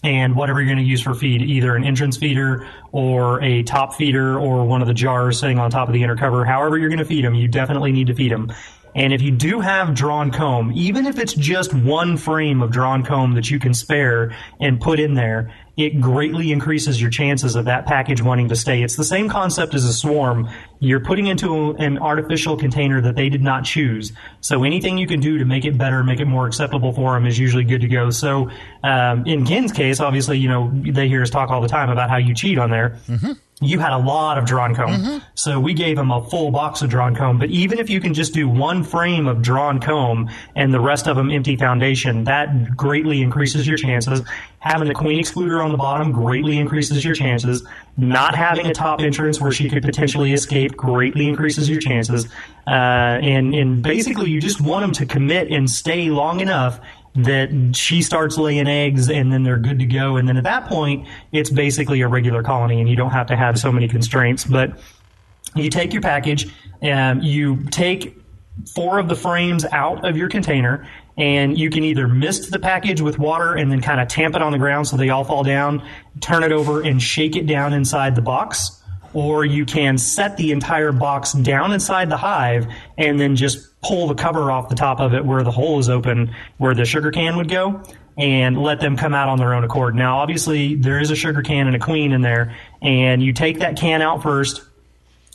and 0.03 0.35
whatever 0.35 0.61
you're 0.61 0.73
going 0.73 0.85
to 0.85 0.91
use 0.91 1.01
for 1.01 1.15
feed, 1.15 1.43
either 1.43 1.77
an 1.77 1.85
entrance 1.85 2.17
feeder 2.17 2.69
or 2.91 3.41
a 3.43 3.63
top 3.63 3.95
feeder 3.95 4.39
or 4.39 4.65
one 4.65 4.83
of 4.83 4.89
the 4.89 4.95
jars 4.95 5.39
sitting 5.39 5.59
on 5.59 5.71
top 5.71 5.89
of 5.89 5.95
the 5.95 6.03
inner 6.03 6.17
cover. 6.17 6.45
However 6.45 6.77
you're 6.77 6.89
going 6.89 6.99
to 6.99 7.05
feed 7.05 7.25
them, 7.25 7.35
you 7.35 7.49
definitely 7.49 7.93
need 7.93 8.09
to 8.09 8.15
feed 8.15 8.33
them. 8.33 8.53
And 8.95 9.13
if 9.13 9.23
you 9.23 9.31
do 9.31 9.61
have 9.61 9.95
drawn 9.95 10.31
comb, 10.31 10.73
even 10.75 11.07
if 11.07 11.19
it's 11.19 11.33
just 11.33 11.73
one 11.73 12.17
frame 12.19 12.63
of 12.63 12.71
drawn 12.71 13.03
comb 13.05 13.35
that 13.35 13.51
you 13.51 13.59
can 13.59 13.73
spare 13.73 14.37
and 14.61 14.81
put 14.81 15.01
in 15.01 15.15
there, 15.15 15.53
it 15.79 16.01
greatly 16.01 16.53
increases 16.53 17.01
your 17.01 17.11
chances 17.11 17.57
of 17.57 17.65
that 17.65 17.87
package 17.87 18.21
wanting 18.21 18.49
to 18.49 18.57
stay. 18.57 18.83
It's 18.83 18.97
the 18.97 19.05
same 19.05 19.31
concept 19.31 19.73
as 19.75 19.87
a 19.87 19.93
swarm. 19.93 20.51
You're 20.83 20.99
putting 20.99 21.29
into 21.29 21.71
an 21.77 21.97
artificial 21.99 22.57
container 22.57 23.01
that 23.01 23.15
they 23.15 23.29
did 23.29 23.41
not 23.41 23.65
choose. 23.65 24.13
So 24.41 24.65
anything 24.65 24.99
you 24.99 25.07
can 25.07 25.21
do 25.21 25.39
to 25.39 25.45
make 25.45 25.65
it 25.65 25.79
better, 25.79 26.03
make 26.03 26.19
it 26.19 26.25
more 26.25 26.45
acceptable 26.49 26.93
for 26.93 27.15
them 27.15 27.25
is 27.25 27.39
usually 27.39 27.63
good 27.63 27.83
to 27.83 27.89
go. 27.89 28.11
So 28.11 28.51
um, 28.83 29.25
in 29.25 29.47
Ken's 29.47 29.71
case, 29.71 30.01
obviously, 30.01 30.39
you 30.39 30.49
know, 30.49 30.73
they 30.75 31.07
hear 31.07 31.23
us 31.23 31.31
talk 31.31 31.51
all 31.51 31.61
the 31.61 31.69
time 31.69 31.89
about 31.89 32.11
how 32.11 32.17
you 32.17 32.35
cheat 32.35 32.59
on 32.59 32.71
there. 32.71 32.99
Mm-hmm 33.07 33.33
you 33.63 33.79
had 33.79 33.93
a 33.93 33.99
lot 33.99 34.39
of 34.39 34.45
drawn 34.45 34.75
comb. 34.75 34.91
Mm-hmm. 34.91 35.19
So 35.35 35.61
we 35.61 35.73
gave 35.73 35.97
him 35.97 36.11
a 36.11 36.23
full 36.23 36.51
box 36.51 36.83
of 36.83 36.91
drawn 36.91 37.15
comb. 37.15 37.39
But 37.39 37.51
even 37.51 37.79
if 37.79 37.89
you 37.89 38.01
can 38.01 38.13
just 38.13 38.35
do 38.35 38.49
one 38.49 38.83
frame 38.83 39.27
of 39.27 39.41
drawn 39.41 39.81
comb 39.81 40.29
and 40.57 40.75
the 40.75 40.81
rest 40.81 41.07
of 41.07 41.17
them 41.17 41.31
empty 41.31 41.57
foundation, 41.57 42.25
that 42.25 42.77
greatly 42.77 43.23
increases 43.23 43.67
your 43.67 43.77
chances. 43.77 44.23
having 44.59 44.89
the 44.89 44.95
queen 44.95 45.21
excluder 45.21 45.65
on 45.65 45.73
the 45.73 45.77
bottom 45.79 46.13
greatly 46.13 46.59
increases 46.59 47.05
your 47.05 47.15
chances. 47.15 47.65
Not 47.97 48.35
having 48.35 48.67
a 48.67 48.75
top 48.75 49.01
entrance 49.01 49.41
where 49.41 49.53
she 49.53 49.69
could 49.69 49.83
potentially 49.83 50.33
escape 50.33 50.72
greatly 50.77 51.29
increases 51.29 51.69
your 51.69 51.81
chances. 51.81 52.27
Uh, 52.67 52.71
and, 52.71 53.55
and 53.55 53.83
basically, 53.83 54.31
you 54.31 54.41
just 54.41 54.61
want 54.61 54.83
them 54.83 54.93
to 54.93 55.07
commit 55.07 55.51
and 55.51 55.69
stay 55.69 56.11
long 56.11 56.41
enough 56.41 56.81
that 57.15 57.73
she 57.75 58.01
starts 58.03 58.39
laying 58.39 58.67
eggs 58.67 59.11
and 59.11 59.33
then 59.33 59.43
they're 59.43 59.59
good 59.59 59.79
to 59.79 59.87
go. 59.87 60.17
And 60.17 60.27
then 60.27 60.37
at 60.37 60.45
that 60.45 60.67
point, 60.67 61.07
it's 61.31 61.51
basically 61.51 62.01
a 62.01 62.09
regular 62.09 62.43
colony 62.43 62.81
and 62.81 62.89
you 62.89 62.97
don't 62.97 63.11
have 63.11 63.27
to 63.27 63.37
have 63.37 63.59
so 63.59 63.71
many 63.71 63.89
constraints. 63.89 64.45
But 64.45 64.79
you 65.55 65.69
take 65.69 65.93
your 65.93 66.03
package, 66.03 66.51
and 66.81 67.19
um, 67.21 67.25
you 67.25 67.65
take 67.65 68.17
four 68.75 68.99
of 68.99 69.09
the 69.09 69.15
frames 69.15 69.65
out 69.67 70.07
of 70.07 70.17
your 70.17 70.29
container 70.29 70.87
and 71.17 71.59
you 71.59 71.71
can 71.71 71.85
either 71.85 72.09
mist 72.09 72.51
the 72.51 72.59
package 72.59 73.01
with 73.01 73.19
water 73.19 73.55
and 73.55 73.71
then 73.71 73.81
kind 73.81 74.01
of 74.01 74.09
tamp 74.09 74.35
it 74.35 74.43
on 74.43 74.53
the 74.53 74.59
ground 74.59 74.87
so 74.87 74.97
they 74.97 75.11
all 75.11 75.25
fall 75.25 75.43
down, 75.43 75.83
turn 76.21 76.43
it 76.43 76.53
over 76.53 76.81
and 76.83 77.03
shake 77.03 77.37
it 77.37 77.47
down 77.47 77.73
inside 77.73 78.15
the 78.15 78.23
box, 78.23 78.82
or 79.15 79.45
you 79.45 79.65
can 79.65 79.99
set 79.99 80.37
the 80.37 80.53
entire 80.53 80.93
box 80.93 81.33
down 81.33 81.73
inside 81.73 82.11
the 82.11 82.17
hive 82.17 82.67
and 82.99 83.19
then 83.19 83.37
just 83.37 83.81
pull 83.83 84.07
the 84.07 84.15
cover 84.15 84.51
off 84.51 84.69
the 84.69 84.75
top 84.75 85.01
of 85.01 85.15
it 85.15 85.25
where 85.25 85.43
the 85.43 85.51
hole 85.51 85.79
is 85.79 85.89
open 85.89 86.35
where 86.59 86.75
the 86.75 86.85
sugar 86.85 87.11
can 87.11 87.37
would 87.37 87.49
go 87.49 87.83
and 88.19 88.61
let 88.63 88.81
them 88.81 88.97
come 88.97 89.15
out 89.15 89.29
on 89.29 89.39
their 89.39 89.55
own 89.55 89.65
accord. 89.65 89.95
Now, 89.95 90.19
obviously, 90.19 90.75
there 90.75 91.01
is 91.01 91.11
a 91.11 91.17
sugar 91.17 91.43
can 91.43 91.67
and 91.67 91.75
a 91.75 91.79
queen 91.79 92.13
in 92.13 92.21
there, 92.21 92.55
and 92.83 93.23
you 93.23 93.33
take 93.33 93.61
that 93.61 93.77
can 93.77 94.03
out 94.03 94.23
first 94.23 94.63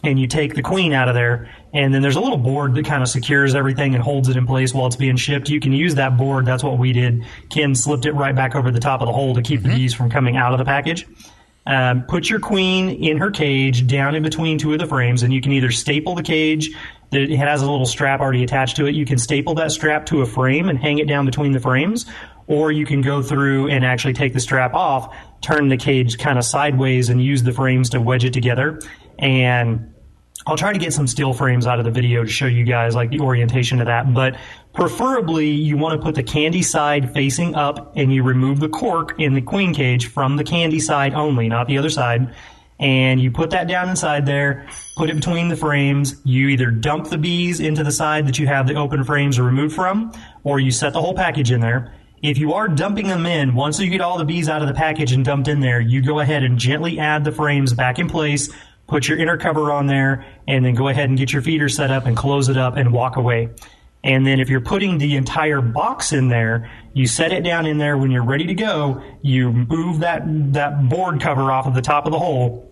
and 0.03 0.19
you 0.19 0.27
take 0.27 0.53
the 0.53 0.62
queen 0.62 0.93
out 0.93 1.10
of 1.10 1.15
there 1.15 1.50
and 1.74 1.93
then 1.93 2.01
there's 2.01 2.15
a 2.15 2.22
little 2.22 2.38
board 2.38 2.75
that 2.75 2.86
kind 2.86 3.01
of 3.01 3.10
secures 3.10 3.55
everything 3.55 3.96
and 3.96 4.03
holds 4.03 4.29
it 4.29 4.38
in 4.38 4.46
place 4.46 4.74
while 4.74 4.86
it's 4.86 4.96
being 4.96 5.17
shipped 5.17 5.50
you 5.50 5.60
can 5.60 5.74
use 5.74 5.96
that 5.96 6.17
board 6.17 6.46
that's 6.46 6.63
what 6.63 6.77
we 6.77 6.93
did 6.93 7.25
ken 7.50 7.74
slipped 7.74 8.05
it 8.05 8.12
right 8.13 8.36
back 8.36 8.55
over 8.55 8.69
the 8.69 8.79
top 8.79 9.01
of 9.01 9.07
the 9.07 9.13
hole 9.13 9.34
to 9.34 9.41
keep 9.41 9.62
mm-hmm. 9.62 9.69
the 9.69 9.75
bees 9.75 9.93
from 9.93 10.10
coming 10.10 10.38
out 10.38 10.53
of 10.53 10.60
the 10.60 10.65
package 10.65 11.07
um, 11.67 12.03
put 12.03 12.29
your 12.29 12.39
queen 12.39 12.89
in 12.89 13.17
her 13.17 13.29
cage 13.29 13.86
down 13.86 14.15
in 14.15 14.24
between 14.24 14.57
two 14.57 14.74
of 14.74 14.79
the 14.79 14.88
frames 14.88 15.21
and 15.21 15.33
you 15.33 15.41
can 15.41 15.51
either 15.51 15.69
staple 15.69 16.15
the 16.15 16.24
cage 16.24 16.71
that 17.12 17.29
has 17.29 17.62
a 17.62 17.69
little 17.69 17.86
strap 17.86 18.19
already 18.19 18.43
attached 18.43 18.77
to 18.77 18.86
it. 18.86 18.95
You 18.95 19.05
can 19.05 19.17
staple 19.17 19.53
that 19.55 19.71
strap 19.71 20.05
to 20.07 20.21
a 20.21 20.25
frame 20.25 20.69
and 20.69 20.79
hang 20.79 20.97
it 20.97 21.07
down 21.07 21.25
between 21.25 21.51
the 21.51 21.59
frames 21.59 22.05
or 22.47 22.71
you 22.71 22.86
can 22.86 23.01
go 23.01 23.21
through 23.21 23.69
and 23.69 23.86
actually 23.86 24.13
take 24.13 24.33
the 24.33 24.39
strap 24.39 24.74
off 24.74 25.13
turn 25.41 25.67
the 25.67 25.77
cage 25.77 26.17
kind 26.17 26.38
of 26.38 26.45
sideways 26.45 27.09
and 27.09 27.24
use 27.24 27.43
the 27.43 27.51
frames 27.51 27.89
to 27.91 28.01
wedge 28.01 28.25
it 28.25 28.33
together. 28.33 28.79
And 29.19 29.93
I'll 30.48 30.56
try 30.56 30.72
to 30.72 30.80
get 30.80 30.94
some 30.94 31.08
still 31.08 31.34
frames 31.34 31.68
out 31.68 31.77
of 31.77 31.84
the 31.84 31.92
video 31.92 32.24
to 32.24 32.30
show 32.30 32.46
you 32.46 32.63
guys 32.63 32.96
like 32.96 33.10
the 33.10 33.20
orientation 33.20 33.82
of 33.82 33.88
that. 33.88 34.13
But 34.13 34.38
preferably, 34.74 35.50
you 35.50 35.75
want 35.75 36.00
to 36.00 36.04
put 36.04 36.16
the 36.16 36.24
candy 36.24 36.62
side 36.62 37.13
facing 37.13 37.54
up 37.54 37.92
and 37.98 38.13
you 38.13 38.24
remove 38.24 38.62
the 38.62 38.70
cork 38.70 39.20
in 39.20 39.34
the 39.34 39.42
queen 39.42 39.74
cage 39.74 40.08
from 40.08 40.38
the 40.38 40.46
candy 40.46 40.80
side 40.80 41.13
only, 41.13 41.50
not 41.50 41.68
the 41.68 41.77
other 41.77 41.89
side. 41.89 42.34
And 42.80 43.20
you 43.20 43.30
put 43.30 43.50
that 43.50 43.68
down 43.68 43.89
inside 43.89 44.25
there, 44.25 44.70
put 44.96 45.10
it 45.10 45.18
between 45.18 45.50
the 45.50 45.58
frames. 45.58 46.16
You 46.24 46.48
either 46.48 46.72
dump 46.72 47.10
the 47.10 47.18
bees 47.18 47.60
into 47.60 47.84
the 47.84 47.92
side 47.92 48.25
that 48.27 48.39
you 48.39 48.48
have 48.48 48.68
the 48.68 48.75
open 48.75 49.04
frames 49.04 49.42
removed 49.42 49.75
from, 49.75 50.13
or 50.46 50.62
you 50.62 50.72
set 50.72 50.94
the 50.94 51.01
whole 51.01 51.16
package 51.16 51.51
in 51.51 51.60
there. 51.60 51.94
If 52.24 52.38
you 52.38 52.54
are 52.54 52.70
dumping 52.70 53.08
them 53.08 53.25
in, 53.25 53.54
once 53.54 53.80
you 53.80 53.89
get 53.89 54.00
all 54.00 54.18
the 54.18 54.25
bees 54.25 54.48
out 54.48 54.62
of 54.62 54.70
the 54.70 54.74
package 54.74 55.12
and 55.12 55.25
dumped 55.25 55.50
in 55.50 55.60
there, 55.60 55.82
you 55.82 56.01
go 56.01 56.20
ahead 56.20 56.44
and 56.44 56.58
gently 56.58 57.00
add 57.00 57.25
the 57.25 57.32
frames 57.34 57.74
back 57.74 58.00
in 58.00 58.08
place 58.08 58.50
put 58.88 59.08
your 59.08 59.17
inner 59.17 59.38
cover 59.38 59.72
on 59.72 59.88
there, 59.88 60.25
and 60.48 60.65
then 60.65 60.74
go 60.74 60.88
ahead 60.88 61.10
and 61.10 61.17
get 61.17 61.32
your 61.32 61.41
feeder 61.41 61.70
set 61.70 61.91
up 61.91 62.06
and 62.06 62.17
close 62.17 62.50
it 62.50 62.58
up 62.58 62.77
and 62.77 62.91
walk 62.91 63.17
away. 63.17 63.50
And 64.03 64.25
then 64.25 64.39
if 64.39 64.50
you're 64.50 64.62
putting 64.62 64.98
the 64.98 65.15
entire 65.15 65.60
box 65.60 66.13
in 66.13 66.29
there, 66.29 66.72
you 66.94 67.08
set 67.08 67.34
it 67.34 67.44
down 67.44 67.65
in 67.65 67.77
there 67.77 67.98
when 67.98 68.12
you're 68.12 68.24
ready 68.24 68.46
to 68.48 68.53
go, 68.53 69.01
you 69.22 69.51
move 69.51 70.00
that, 70.00 70.24
that 70.53 70.88
board 70.88 71.20
cover 71.20 71.51
off 71.51 71.67
of 71.67 71.74
the 71.74 71.82
top 71.82 72.06
of 72.06 72.12
the 72.12 72.20
hole, 72.20 72.72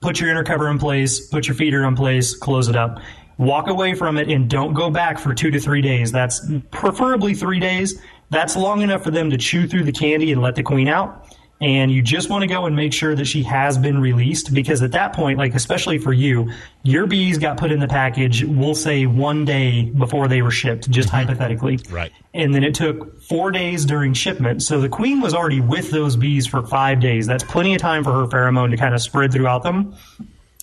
put 0.00 0.20
your 0.20 0.30
inner 0.30 0.44
cover 0.44 0.70
in 0.70 0.78
place, 0.78 1.26
put 1.26 1.48
your 1.48 1.56
feeder 1.56 1.84
in 1.84 1.96
place, 1.96 2.36
close 2.36 2.68
it 2.68 2.76
up. 2.76 3.00
Walk 3.38 3.68
away 3.68 3.94
from 3.94 4.18
it 4.18 4.28
and 4.28 4.50
don't 4.50 4.74
go 4.74 4.90
back 4.90 5.18
for 5.18 5.32
two 5.32 5.50
to 5.50 5.60
three 5.60 5.80
days. 5.80 6.10
That's 6.10 6.44
preferably 6.70 7.34
three 7.34 7.60
days. 7.60 8.00
That's 8.30 8.56
long 8.56 8.82
enough 8.82 9.04
for 9.04 9.10
them 9.10 9.30
to 9.30 9.38
chew 9.38 9.66
through 9.68 9.84
the 9.84 9.92
candy 9.92 10.32
and 10.32 10.42
let 10.42 10.54
the 10.54 10.62
queen 10.62 10.88
out 10.88 11.27
and 11.60 11.90
you 11.90 12.02
just 12.02 12.30
want 12.30 12.42
to 12.42 12.46
go 12.46 12.66
and 12.66 12.76
make 12.76 12.92
sure 12.92 13.14
that 13.14 13.24
she 13.26 13.42
has 13.42 13.76
been 13.76 14.00
released 14.00 14.54
because 14.54 14.82
at 14.82 14.92
that 14.92 15.12
point 15.12 15.38
like 15.38 15.54
especially 15.54 15.98
for 15.98 16.12
you 16.12 16.50
your 16.82 17.06
bees 17.06 17.38
got 17.38 17.56
put 17.56 17.72
in 17.72 17.80
the 17.80 17.88
package 17.88 18.44
we'll 18.44 18.74
say 18.74 19.06
one 19.06 19.44
day 19.44 19.82
before 19.82 20.28
they 20.28 20.42
were 20.42 20.50
shipped 20.50 20.90
just 20.90 21.08
mm-hmm. 21.08 21.18
hypothetically. 21.18 21.78
Right. 21.90 22.12
And 22.34 22.54
then 22.54 22.64
it 22.64 22.74
took 22.74 23.20
four 23.22 23.50
days 23.50 23.84
during 23.84 24.12
shipment. 24.14 24.62
So 24.62 24.80
the 24.80 24.88
queen 24.88 25.20
was 25.20 25.34
already 25.34 25.60
with 25.60 25.90
those 25.90 26.16
bees 26.16 26.46
for 26.46 26.66
five 26.66 27.00
days. 27.00 27.26
That's 27.26 27.44
plenty 27.44 27.74
of 27.74 27.80
time 27.80 28.04
for 28.04 28.12
her 28.12 28.26
pheromone 28.26 28.70
to 28.70 28.76
kind 28.76 28.94
of 28.94 29.00
spread 29.00 29.32
throughout 29.32 29.62
them 29.62 29.96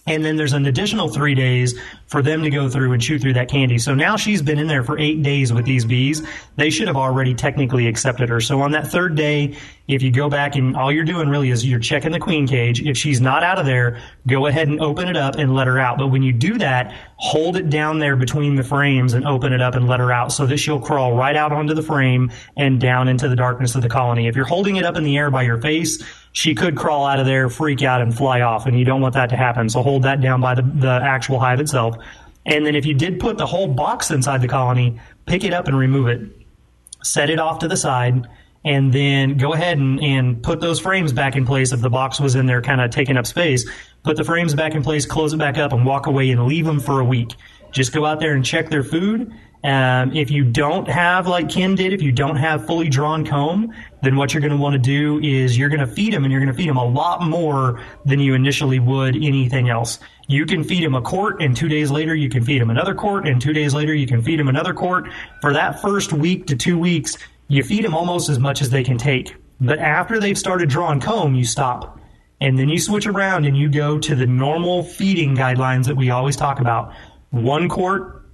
and 0.08 0.24
then 0.24 0.36
there's 0.36 0.54
an 0.54 0.68
additional 0.68 1.10
three 1.10 1.34
days 1.34 1.78
for 2.06 2.22
them 2.22 2.44
to 2.44 2.50
go 2.52 2.70
through 2.70 2.94
and 2.94 3.02
chew 3.02 3.18
through 3.18 3.34
that 3.34 3.50
candy. 3.50 3.80
So 3.80 3.96
now 3.96 4.16
she's 4.16 4.42
been 4.42 4.60
in 4.60 4.68
there 4.68 4.84
for 4.84 5.00
eight 5.00 5.24
days 5.24 5.52
with 5.52 5.66
these 5.66 5.84
bees. 5.84 6.22
They 6.58 6.70
should 6.70 6.88
have 6.88 6.96
already 6.96 7.34
technically 7.34 7.88
accepted 7.88 8.30
her. 8.30 8.40
So 8.40 8.62
on 8.62 8.72
that 8.72 8.88
third 8.88 9.16
day, 9.16 9.58
if 9.88 10.04
you 10.04 10.12
go 10.12 10.30
back 10.30 10.56
and 10.56 10.76
all 10.76 10.92
you're 10.92 11.06
doing 11.06 11.28
really 11.28 11.50
is 11.50 11.66
you're 11.66 11.80
checking 11.80 12.12
the 12.12 12.20
queen 12.20 12.48
cage. 12.48 12.82
If 12.82 12.98
she's 12.98 13.20
not 13.20 13.44
out 13.44 13.58
of 13.58 13.66
there, 13.66 14.00
go 14.28 14.46
ahead 14.46 14.68
and 14.68 14.80
open 14.80 15.08
it 15.08 15.18
up 15.18 15.36
and 15.36 15.56
let 15.56 15.66
her 15.66 15.80
out. 15.80 15.98
But 15.98 16.08
when 16.08 16.22
you 16.22 16.34
do 16.34 16.60
that, 16.60 16.94
hold 17.18 17.58
it 17.58 17.72
down 17.72 17.98
there 17.98 18.16
between 18.16 18.56
the 18.56 18.64
frames 18.64 19.14
and 19.14 19.26
open 19.26 19.54
it 19.54 19.62
up 19.62 19.74
and 19.74 19.88
let 19.88 20.00
her 20.00 20.12
out 20.12 20.32
so 20.32 20.46
that 20.46 20.58
she'll 20.58 20.80
crawl 20.80 21.16
right 21.16 21.36
out 21.36 21.52
onto 21.52 21.74
the 21.74 21.84
frame 21.84 22.32
and 22.58 22.80
down 22.80 23.08
into 23.08 23.28
the 23.28 23.36
darkness 23.36 23.74
of 23.74 23.82
the 23.82 23.90
colony. 23.90 24.28
If 24.28 24.36
you're 24.36 24.46
holding 24.46 24.76
it 24.76 24.86
up 24.86 24.98
in 24.98 25.04
the 25.04 25.18
air 25.18 25.32
by 25.32 25.44
your 25.44 25.60
face, 25.60 26.04
she 26.36 26.54
could 26.54 26.75
crawl 26.75 27.06
out 27.06 27.18
of 27.18 27.25
there, 27.25 27.50
freak 27.50 27.82
out, 27.82 28.01
and 28.01 28.15
fly 28.15 28.42
off, 28.42 28.65
and 28.65 28.77
you 28.77 28.84
don't 28.84 29.00
want 29.00 29.13
that 29.13 29.30
to 29.30 29.38
happen. 29.38 29.70
So 29.70 29.82
hold 29.82 30.04
that 30.04 30.20
down 30.20 30.42
by 30.42 30.54
the, 30.54 30.63
the 30.63 31.00
actual 31.01 31.39
hive 31.39 31.62
itself. 31.62 31.96
And 32.46 32.65
then 32.65 32.75
if 32.75 32.86
you 32.86 32.94
did 32.94 33.22
put 33.22 33.38
the 33.38 33.46
whole 33.46 33.70
box 33.70 34.12
inside 34.12 34.42
the 34.42 34.50
colony, 34.50 35.00
pick 35.25 35.46
it 35.46 35.54
up 35.54 35.70
and 35.70 35.77
remove 35.77 36.10
it. 36.10 36.30
Set 37.04 37.30
it 37.30 37.39
off 37.39 37.60
to 37.60 37.70
the 37.70 37.77
side, 37.77 38.27
and 38.65 38.92
then 38.92 39.38
go 39.38 39.54
ahead 39.54 39.77
and, 39.77 40.04
and 40.04 40.44
put 40.44 40.60
those 40.60 40.77
frames 40.77 41.13
back 41.13 41.38
in 41.38 41.46
place 41.46 41.72
if 41.72 41.80
the 41.80 41.89
box 41.89 42.20
was 42.20 42.36
in 42.36 42.48
there 42.48 42.62
kind 42.62 42.82
of 42.82 42.92
taking 42.92 43.15
up 43.15 43.25
space. 43.25 43.65
Put 44.04 44.18
the 44.18 44.25
frames 44.25 44.54
back 44.54 44.75
in 44.75 44.84
place, 44.84 45.06
close 45.06 45.32
it 45.32 45.38
back 45.38 45.58
up, 45.58 45.72
and 45.72 45.86
walk 45.86 46.06
away 46.06 46.30
and 46.32 46.46
leave 46.48 46.65
them 46.65 46.82
for 46.82 47.00
a 47.00 47.06
week. 47.06 47.34
Just 47.75 47.91
go 47.91 48.05
out 48.05 48.20
there 48.20 48.34
and 48.34 48.44
check 48.44 48.70
their 48.70 48.84
food 48.84 49.32
um, 49.65 50.15
if 50.15 50.29
you 50.29 50.44
don't 50.44 50.88
have, 50.88 51.25
like 51.25 51.50
Ken 51.50 51.74
did, 51.74 51.91
if 51.91 52.00
you 52.00 52.12
don't 52.12 52.36
have 52.36 52.67
fully 52.67 52.88
drawn 52.88 53.25
comb, 53.25 53.74
then 54.03 54.15
what 54.15 54.32
you're 54.32 54.41
going 54.41 54.51
to 54.51 54.58
want 54.58 54.74
to 54.74 54.79
do 54.79 55.20
is 55.22 55.58
you're 55.58 55.70
going 55.70 55.79
to 55.79 55.88
feed 55.88 56.13
them 56.13 56.24
and 56.24 56.32
you're 56.32 56.39
going 56.39 56.53
to 56.53 56.58
feed 56.58 56.70
them 56.70 56.77
a 56.77 56.86
lot 56.86 57.24
more 57.24 57.82
than 58.05 58.20
you 58.20 58.36
initially 58.36 58.77
would 58.77 59.15
anything 59.15 59.70
else. 59.70 59.98
You 60.27 60.46
can 60.46 60.63
feed 60.63 60.84
them 60.84 60.94
a 60.94 61.01
quart 61.01 61.41
and 61.41 61.58
two 61.58 61.67
days 61.67 61.89
later 61.89 62.13
you 62.13 62.29
can 62.29 62.44
feed 62.44 62.62
them 62.62 62.70
another 62.70 62.94
quart 62.94 63.27
and 63.27 63.41
two 63.41 63.53
days 63.53 63.74
later 63.74 63.96
you 63.96 64.05
can 64.05 64.22
feed 64.22 64.39
them 64.39 64.50
another 64.50 64.72
quart. 64.72 65.10
For 65.41 65.51
that 65.53 65.82
first 65.82 66.13
week 66.13 66.46
to 66.46 66.55
two 66.55 66.77
weeks, 66.77 67.17
you 67.48 67.63
feed 67.63 67.86
them 67.86 67.96
almost 67.96 68.29
as 68.29 68.38
much 68.38 68.62
as 68.62 68.70
they 68.70 68.84
can 68.84 69.00
take. 69.00 69.36
But 69.60 69.79
after 69.79 70.20
they've 70.20 70.38
started 70.38 70.70
drawing 70.70 71.00
comb, 71.00 71.34
you 71.34 71.46
stop. 71.46 72.00
And 72.39 72.60
then 72.60 72.70
you 72.70 72.77
switch 72.77 73.08
around 73.08 73.46
and 73.46 73.58
you 73.58 73.70
go 73.70 73.98
to 73.98 74.13
the 74.13 74.27
normal 74.27 74.84
feeding 74.84 75.36
guidelines 75.36 75.86
that 75.86 75.96
we 75.96 76.12
always 76.12 76.36
talk 76.36 76.60
about. 76.60 76.94
One 77.36 77.68
quart 77.68 78.25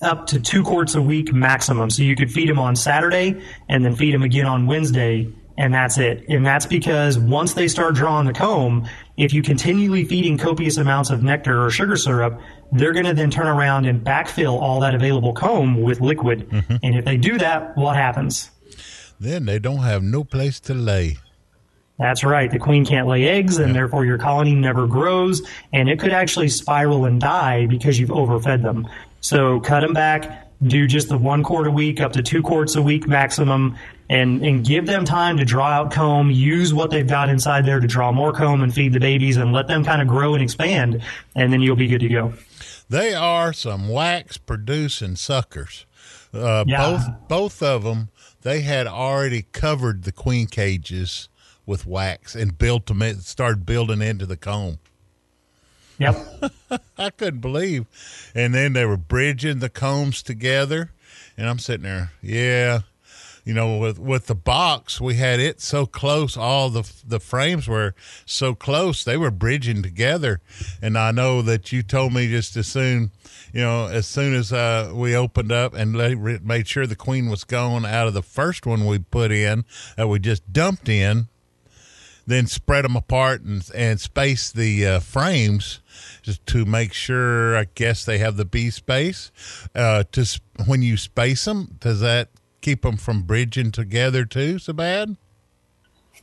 up 0.00 0.26
to 0.26 0.40
two 0.40 0.64
quarts 0.64 0.96
a 0.96 1.00
week 1.00 1.32
maximum. 1.32 1.90
So 1.90 2.02
you 2.02 2.16
could 2.16 2.30
feed 2.30 2.48
them 2.48 2.58
on 2.58 2.74
Saturday 2.74 3.40
and 3.68 3.84
then 3.84 3.94
feed 3.94 4.12
them 4.12 4.22
again 4.22 4.46
on 4.46 4.66
Wednesday, 4.66 5.32
and 5.56 5.72
that's 5.72 5.96
it. 5.96 6.24
And 6.28 6.44
that's 6.44 6.66
because 6.66 7.20
once 7.20 7.54
they 7.54 7.68
start 7.68 7.94
drawing 7.94 8.26
the 8.26 8.32
comb, 8.32 8.88
if 9.16 9.32
you 9.32 9.42
continually 9.42 10.04
feeding 10.04 10.38
copious 10.38 10.76
amounts 10.76 11.10
of 11.10 11.22
nectar 11.22 11.64
or 11.64 11.70
sugar 11.70 11.96
syrup, 11.96 12.40
they're 12.72 12.92
going 12.92 13.06
to 13.06 13.14
then 13.14 13.30
turn 13.30 13.46
around 13.46 13.86
and 13.86 14.04
backfill 14.04 14.60
all 14.60 14.80
that 14.80 14.94
available 14.94 15.32
comb 15.32 15.80
with 15.80 16.00
liquid. 16.00 16.48
Mm-hmm. 16.50 16.76
And 16.82 16.96
if 16.96 17.04
they 17.04 17.16
do 17.16 17.38
that, 17.38 17.76
what 17.76 17.94
happens? 17.94 18.50
Then 19.20 19.44
they 19.44 19.60
don't 19.60 19.84
have 19.84 20.02
no 20.02 20.24
place 20.24 20.58
to 20.60 20.74
lay. 20.74 21.18
That's 21.98 22.24
right. 22.24 22.50
The 22.50 22.58
queen 22.58 22.84
can't 22.84 23.06
lay 23.06 23.28
eggs, 23.28 23.58
and 23.58 23.74
therefore 23.74 24.04
your 24.04 24.18
colony 24.18 24.54
never 24.54 24.86
grows, 24.86 25.42
and 25.72 25.88
it 25.88 25.98
could 26.00 26.12
actually 26.12 26.48
spiral 26.48 27.04
and 27.04 27.20
die 27.20 27.66
because 27.66 27.98
you've 27.98 28.10
overfed 28.10 28.62
them. 28.62 28.88
So 29.20 29.60
cut 29.60 29.80
them 29.80 29.92
back, 29.92 30.48
do 30.62 30.86
just 30.86 31.08
the 31.08 31.18
one 31.18 31.42
quart 31.42 31.66
a 31.66 31.70
week 31.70 32.00
up 32.00 32.12
to 32.14 32.22
two 32.22 32.42
quarts 32.42 32.74
a 32.76 32.82
week 32.82 33.06
maximum, 33.06 33.76
and, 34.10 34.44
and 34.44 34.64
give 34.64 34.86
them 34.86 35.04
time 35.04 35.36
to 35.36 35.44
draw 35.44 35.68
out 35.68 35.92
comb, 35.92 36.30
use 36.30 36.74
what 36.74 36.90
they've 36.90 37.06
got 37.06 37.28
inside 37.28 37.66
there 37.66 37.78
to 37.78 37.86
draw 37.86 38.10
more 38.10 38.32
comb 38.32 38.62
and 38.62 38.74
feed 38.74 38.92
the 38.92 39.00
babies, 39.00 39.36
and 39.36 39.52
let 39.52 39.68
them 39.68 39.84
kind 39.84 40.02
of 40.02 40.08
grow 40.08 40.34
and 40.34 40.42
expand, 40.42 41.02
and 41.36 41.52
then 41.52 41.60
you'll 41.60 41.76
be 41.76 41.88
good 41.88 42.00
to 42.00 42.08
go. 42.08 42.32
They 42.88 43.14
are 43.14 43.52
some 43.52 43.88
wax 43.88 44.38
producing 44.38 45.16
suckers. 45.16 45.86
Uh, 46.34 46.64
yeah. 46.66 46.78
Both 46.78 47.28
both 47.28 47.62
of 47.62 47.84
them, 47.84 48.08
they 48.42 48.62
had 48.62 48.86
already 48.86 49.46
covered 49.52 50.04
the 50.04 50.12
queen 50.12 50.46
cages 50.46 51.28
with 51.66 51.86
wax 51.86 52.34
and 52.34 52.58
built 52.58 52.86
them, 52.86 53.02
started 53.20 53.66
building 53.66 54.02
into 54.02 54.26
the 54.26 54.36
comb. 54.36 54.78
Yep. 55.98 56.16
I 56.98 57.10
couldn't 57.10 57.40
believe. 57.40 57.86
And 58.34 58.54
then 58.54 58.72
they 58.72 58.84
were 58.84 58.96
bridging 58.96 59.60
the 59.60 59.68
combs 59.68 60.22
together. 60.22 60.90
And 61.36 61.48
I'm 61.48 61.58
sitting 61.58 61.84
there, 61.84 62.12
yeah, 62.20 62.80
you 63.44 63.54
know, 63.54 63.76
with 63.78 63.98
with 63.98 64.26
the 64.26 64.34
box, 64.34 65.00
we 65.00 65.14
had 65.14 65.40
it 65.40 65.60
so 65.60 65.84
close. 65.84 66.36
All 66.36 66.70
the 66.70 66.90
the 67.04 67.18
frames 67.18 67.66
were 67.66 67.94
so 68.24 68.54
close; 68.54 69.02
they 69.02 69.16
were 69.16 69.32
bridging 69.32 69.82
together. 69.82 70.40
And 70.80 70.96
I 70.96 71.10
know 71.10 71.42
that 71.42 71.72
you 71.72 71.82
told 71.82 72.12
me 72.12 72.28
just 72.28 72.56
as 72.56 72.68
soon, 72.68 73.10
you 73.52 73.62
know, 73.62 73.86
as 73.86 74.06
soon 74.06 74.34
as 74.34 74.52
uh, 74.52 74.92
we 74.94 75.16
opened 75.16 75.50
up 75.50 75.74
and 75.74 75.96
let, 75.96 76.18
made 76.44 76.68
sure 76.68 76.86
the 76.86 76.94
queen 76.94 77.28
was 77.28 77.42
gone 77.42 77.84
out 77.84 78.06
of 78.06 78.14
the 78.14 78.22
first 78.22 78.64
one 78.64 78.86
we 78.86 79.00
put 79.00 79.32
in 79.32 79.64
that 79.96 80.08
we 80.08 80.20
just 80.20 80.52
dumped 80.52 80.88
in, 80.88 81.26
then 82.26 82.46
spread 82.46 82.84
them 82.84 82.96
apart 82.96 83.42
and 83.42 83.68
and 83.74 84.00
space 84.00 84.50
the 84.50 84.86
uh, 84.86 85.00
frames 85.00 85.80
just 86.22 86.44
to 86.46 86.64
make 86.64 86.92
sure. 86.92 87.56
I 87.56 87.66
guess 87.74 88.04
they 88.04 88.18
have 88.18 88.36
the 88.36 88.44
bee 88.44 88.70
space. 88.70 89.30
Uh, 89.74 90.04
to 90.12 90.24
sp- 90.26 90.44
when 90.66 90.82
you 90.82 90.96
space 90.96 91.44
them, 91.44 91.76
does 91.80 92.00
that 92.00 92.30
keep 92.60 92.82
them 92.82 92.96
from 92.96 93.22
bridging 93.22 93.72
together 93.72 94.24
too 94.24 94.58
so 94.58 94.72
bad? 94.72 95.16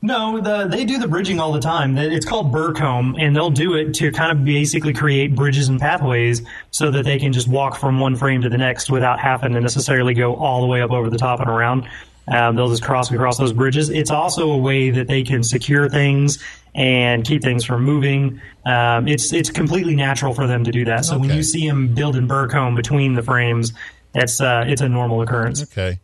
No, 0.02 0.40
the, 0.40 0.66
they 0.66 0.86
do 0.86 0.98
the 0.98 1.10
bridging 1.10 1.42
all 1.42 1.52
the 1.52 1.60
time. 1.60 1.98
It's 1.98 2.26
called 2.26 2.54
burr 2.54 2.72
comb, 2.72 3.18
and 3.20 3.36
they'll 3.36 3.50
do 3.50 3.74
it 3.76 3.94
to 3.96 4.12
kind 4.14 4.32
of 4.32 4.46
basically 4.46 4.94
create 4.94 5.36
bridges 5.36 5.68
and 5.68 5.78
pathways 5.78 6.42
so 6.72 6.90
that 6.92 7.04
they 7.04 7.20
can 7.20 7.34
just 7.34 7.50
walk 7.50 7.76
from 7.76 8.00
one 8.00 8.16
frame 8.16 8.42
to 8.44 8.50
the 8.50 8.58
next 8.58 8.90
without 8.90 9.20
having 9.20 9.52
to 9.54 9.60
necessarily 9.60 10.14
go 10.14 10.36
all 10.36 10.62
the 10.62 10.68
way 10.68 10.82
up 10.82 10.92
over 10.92 11.10
the 11.10 11.18
top 11.18 11.42
and 11.42 11.50
around. 11.50 11.86
Um, 12.32 12.56
they'll 12.56 12.70
just 12.70 12.84
cross 12.84 13.12
across 13.12 13.38
those 13.38 13.54
bridges. 13.54 13.90
It's 13.90 14.12
also 14.12 14.52
a 14.52 14.58
way 14.58 14.90
that 14.92 15.08
they 15.08 15.24
can 15.24 15.44
secure 15.44 15.90
things 15.90 16.38
and 16.76 17.26
keep 17.26 17.42
things 17.42 17.66
from 17.66 17.84
moving. 17.84 18.42
Um, 18.66 19.08
it's 19.08 19.34
it's 19.34 19.50
completely 19.50 19.96
natural 19.96 20.34
for 20.34 20.48
them 20.48 20.64
to 20.64 20.72
do 20.72 20.86
that. 20.86 21.06
So 21.06 21.16
okay. 21.16 21.28
when 21.28 21.36
you 21.36 21.44
see 21.44 21.68
them 21.68 21.94
building 21.94 22.28
burr 22.28 22.48
comb 22.48 22.76
between 22.76 23.16
the 23.16 23.24
frames, 23.24 23.74
it's 24.14 24.40
uh, 24.40 24.66
it's 24.68 24.82
a 24.82 24.90
normal 24.90 25.22
occurrence. 25.22 25.64
Okay. 25.64 26.00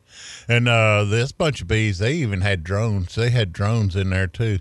And 0.47 0.67
uh, 0.67 1.05
this 1.05 1.31
bunch 1.31 1.61
of 1.61 1.67
bees, 1.67 1.99
they 1.99 2.13
even 2.13 2.41
had 2.41 2.63
drones. 2.63 3.15
They 3.15 3.31
had 3.31 3.51
drones 3.51 3.95
in 3.95 4.11
there 4.11 4.27
too. 4.27 4.59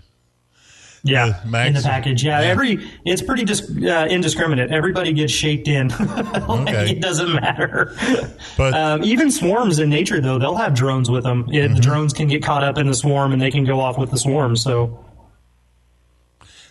Yeah, 1.05 1.39
in 1.43 1.75
the 1.75 1.81
package. 1.83 2.23
Yeah, 2.23 2.41
yeah, 2.41 2.47
every 2.47 2.89
it's 3.05 3.21
pretty 3.21 3.45
dis, 3.45 3.61
uh, 3.61 4.07
indiscriminate. 4.09 4.71
Everybody 4.71 5.13
gets 5.13 5.31
shaped 5.31 5.67
in. 5.67 5.89
like, 5.99 6.49
okay. 6.49 6.91
It 6.91 7.01
doesn't 7.01 7.31
matter. 7.31 7.95
But 8.57 8.73
um, 8.73 9.03
even 9.03 9.31
swarms 9.31 9.79
in 9.79 9.89
nature, 9.89 10.21
though, 10.21 10.39
they'll 10.39 10.55
have 10.55 10.73
drones 10.73 11.11
with 11.11 11.23
them. 11.23 11.47
It, 11.49 11.53
mm-hmm. 11.53 11.75
The 11.75 11.81
drones 11.81 12.13
can 12.13 12.27
get 12.27 12.41
caught 12.41 12.63
up 12.63 12.77
in 12.77 12.87
the 12.87 12.93
swarm, 12.93 13.33
and 13.33 13.41
they 13.41 13.51
can 13.51 13.65
go 13.65 13.81
off 13.81 13.97
with 13.97 14.11
the 14.11 14.17
swarm. 14.17 14.55
So, 14.55 15.05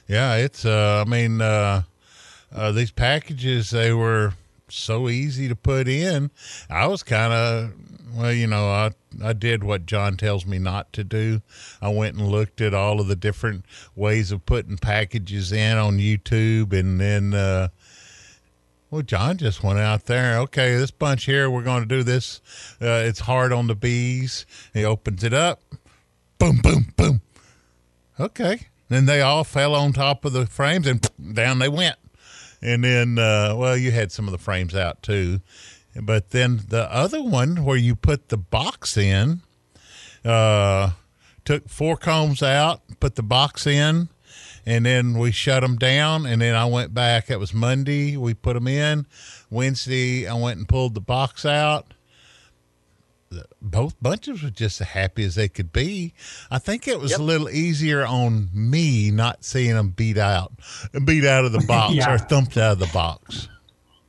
yeah, 0.09 0.37
it's. 0.37 0.65
Uh, 0.65 1.05
I 1.07 1.09
mean, 1.09 1.41
uh, 1.43 1.83
uh, 2.53 2.73
these 2.73 2.91
packages 2.91 3.71
they 3.71 3.93
were 3.93 4.33
so 4.69 5.09
easy 5.09 5.49
to 5.49 5.57
put 5.57 5.89
in. 5.89 6.31
I 6.71 6.87
was 6.87 7.03
kind 7.03 7.33
of 7.33 7.73
well, 8.17 8.33
you 8.33 8.47
know, 8.47 8.69
I 8.69 8.93
I 9.23 9.33
did 9.33 9.65
what 9.65 9.87
John 9.87 10.17
tells 10.17 10.47
me 10.47 10.59
not 10.59 10.93
to 10.93 11.05
do. 11.05 11.43
I 11.81 11.89
went 11.89 12.17
and 12.17 12.29
looked 12.29 12.61
at 12.61 12.75
all 12.75 13.01
of 13.01 13.09
the 13.09 13.17
different 13.17 13.65
ways 13.97 14.31
of 14.31 14.47
putting 14.47 14.79
packages 14.79 15.53
in 15.53 15.77
on 15.77 15.99
YouTube, 15.99 16.73
and 16.73 17.01
then, 17.01 17.35
uh, 17.35 17.69
well, 18.91 19.03
John 19.03 19.37
just 19.39 19.63
went 19.63 19.79
out 19.79 20.07
there. 20.07 20.39
Okay, 20.41 20.77
this 20.77 20.91
bunch 20.91 21.25
here, 21.25 21.51
we're 21.51 21.63
going 21.63 21.83
to 21.83 21.89
do 21.89 22.03
this. 22.03 22.41
Uh, 22.81 23.03
it's 23.05 23.21
hard 23.21 23.53
on 23.53 23.67
the 23.67 23.75
bees. 23.75 24.47
He 24.73 24.85
opens 24.85 25.25
it 25.25 25.35
up. 25.35 25.61
Boom, 26.39 26.61
boom, 26.63 26.93
boom. 26.97 27.23
Okay. 28.19 28.69
Then 28.89 29.07
they 29.07 29.23
all 29.23 29.45
fell 29.45 29.75
on 29.75 29.93
top 29.93 30.25
of 30.25 30.33
the 30.33 30.47
frames, 30.47 30.87
and 30.87 31.09
down 31.35 31.59
they 31.59 31.69
went. 31.69 31.97
And 32.63 32.85
then, 32.85 33.19
uh, 33.19 33.55
well, 33.57 33.77
you 33.77 33.91
had 33.91 34.13
some 34.13 34.27
of 34.27 34.33
the 34.33 34.39
frames 34.39 34.75
out 34.75 35.03
too. 35.03 35.41
But 36.01 36.31
then 36.31 36.63
the 36.69 36.93
other 36.93 37.23
one 37.23 37.65
where 37.65 37.77
you 37.77 37.95
put 37.95 38.29
the 38.29 38.37
box 38.37 38.97
in, 38.97 39.43
uh, 40.25 40.91
took 41.45 41.69
four 41.69 41.97
combs 41.97 42.43
out, 42.43 42.81
put 43.01 43.15
the 43.15 43.23
box 43.23 43.67
in, 43.67 44.09
and 44.67 44.87
then 44.87 45.19
we 45.19 45.31
shut 45.31 45.63
them 45.63 45.77
down. 45.77 46.27
And 46.27 46.43
then 46.43 46.55
I 46.55 46.65
went 46.65 46.95
back. 46.95 47.31
It 47.31 47.39
was 47.39 47.55
Monday. 47.55 48.17
We 48.17 48.35
put 48.35 48.55
them 48.55 48.67
in. 48.67 49.07
Wednesday, 49.51 50.27
I 50.27 50.35
went 50.35 50.59
and 50.59 50.69
pulled 50.69 50.95
the 50.95 51.01
box 51.01 51.45
out. 51.45 51.94
Both 53.61 54.01
bunches 54.01 54.43
were 54.43 54.51
just 54.51 54.81
as 54.81 54.89
happy 54.89 55.25
as 55.25 55.35
they 55.35 55.49
could 55.49 55.73
be. 55.73 56.15
I 56.51 56.59
think 56.59 56.89
it 56.89 57.01
was 57.01 57.13
yep. 57.13 57.21
a 57.21 57.23
little 57.23 57.49
easier 57.49 58.05
on 58.05 58.51
me 58.53 59.11
not 59.11 59.45
seeing 59.45 59.75
them 59.75 59.91
beat 59.91 60.19
out, 60.19 60.53
beat 61.05 61.25
out 61.25 61.45
of 61.45 61.53
the 61.53 61.65
box 61.67 61.95
yeah. 61.97 62.13
or 62.13 62.19
thumped 62.19 62.57
out 62.57 62.73
of 62.73 62.79
the 62.79 62.91
box 62.93 63.49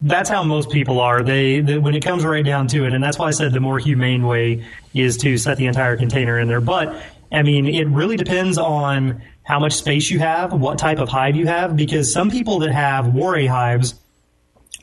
that's 0.01 0.29
how 0.29 0.43
most 0.43 0.69
people 0.69 0.99
are. 0.99 1.23
They, 1.23 1.61
they, 1.61 1.77
when 1.77 1.95
it 1.95 2.03
comes 2.03 2.23
right 2.23 2.45
down 2.45 2.67
to 2.67 2.85
it, 2.85 2.93
and 2.93 3.03
that's 3.03 3.17
why 3.17 3.27
I 3.27 3.31
said 3.31 3.53
the 3.53 3.59
more 3.59 3.79
humane 3.79 4.25
way 4.25 4.65
is 4.93 5.17
to 5.17 5.37
set 5.37 5.57
the 5.57 5.65
entire 5.65 5.97
container 5.97 6.39
in 6.39 6.47
there. 6.47 6.61
But 6.61 6.95
I 7.31 7.41
mean, 7.41 7.67
it 7.67 7.87
really 7.87 8.17
depends 8.17 8.57
on 8.57 9.21
how 9.43 9.59
much 9.59 9.73
space 9.73 10.09
you 10.09 10.19
have, 10.19 10.53
what 10.53 10.77
type 10.77 10.99
of 10.99 11.09
hive 11.09 11.35
you 11.35 11.47
have, 11.47 11.75
because 11.75 12.11
some 12.11 12.29
people 12.29 12.59
that 12.59 12.71
have 12.71 13.13
Warre 13.13 13.47
hives 13.47 13.95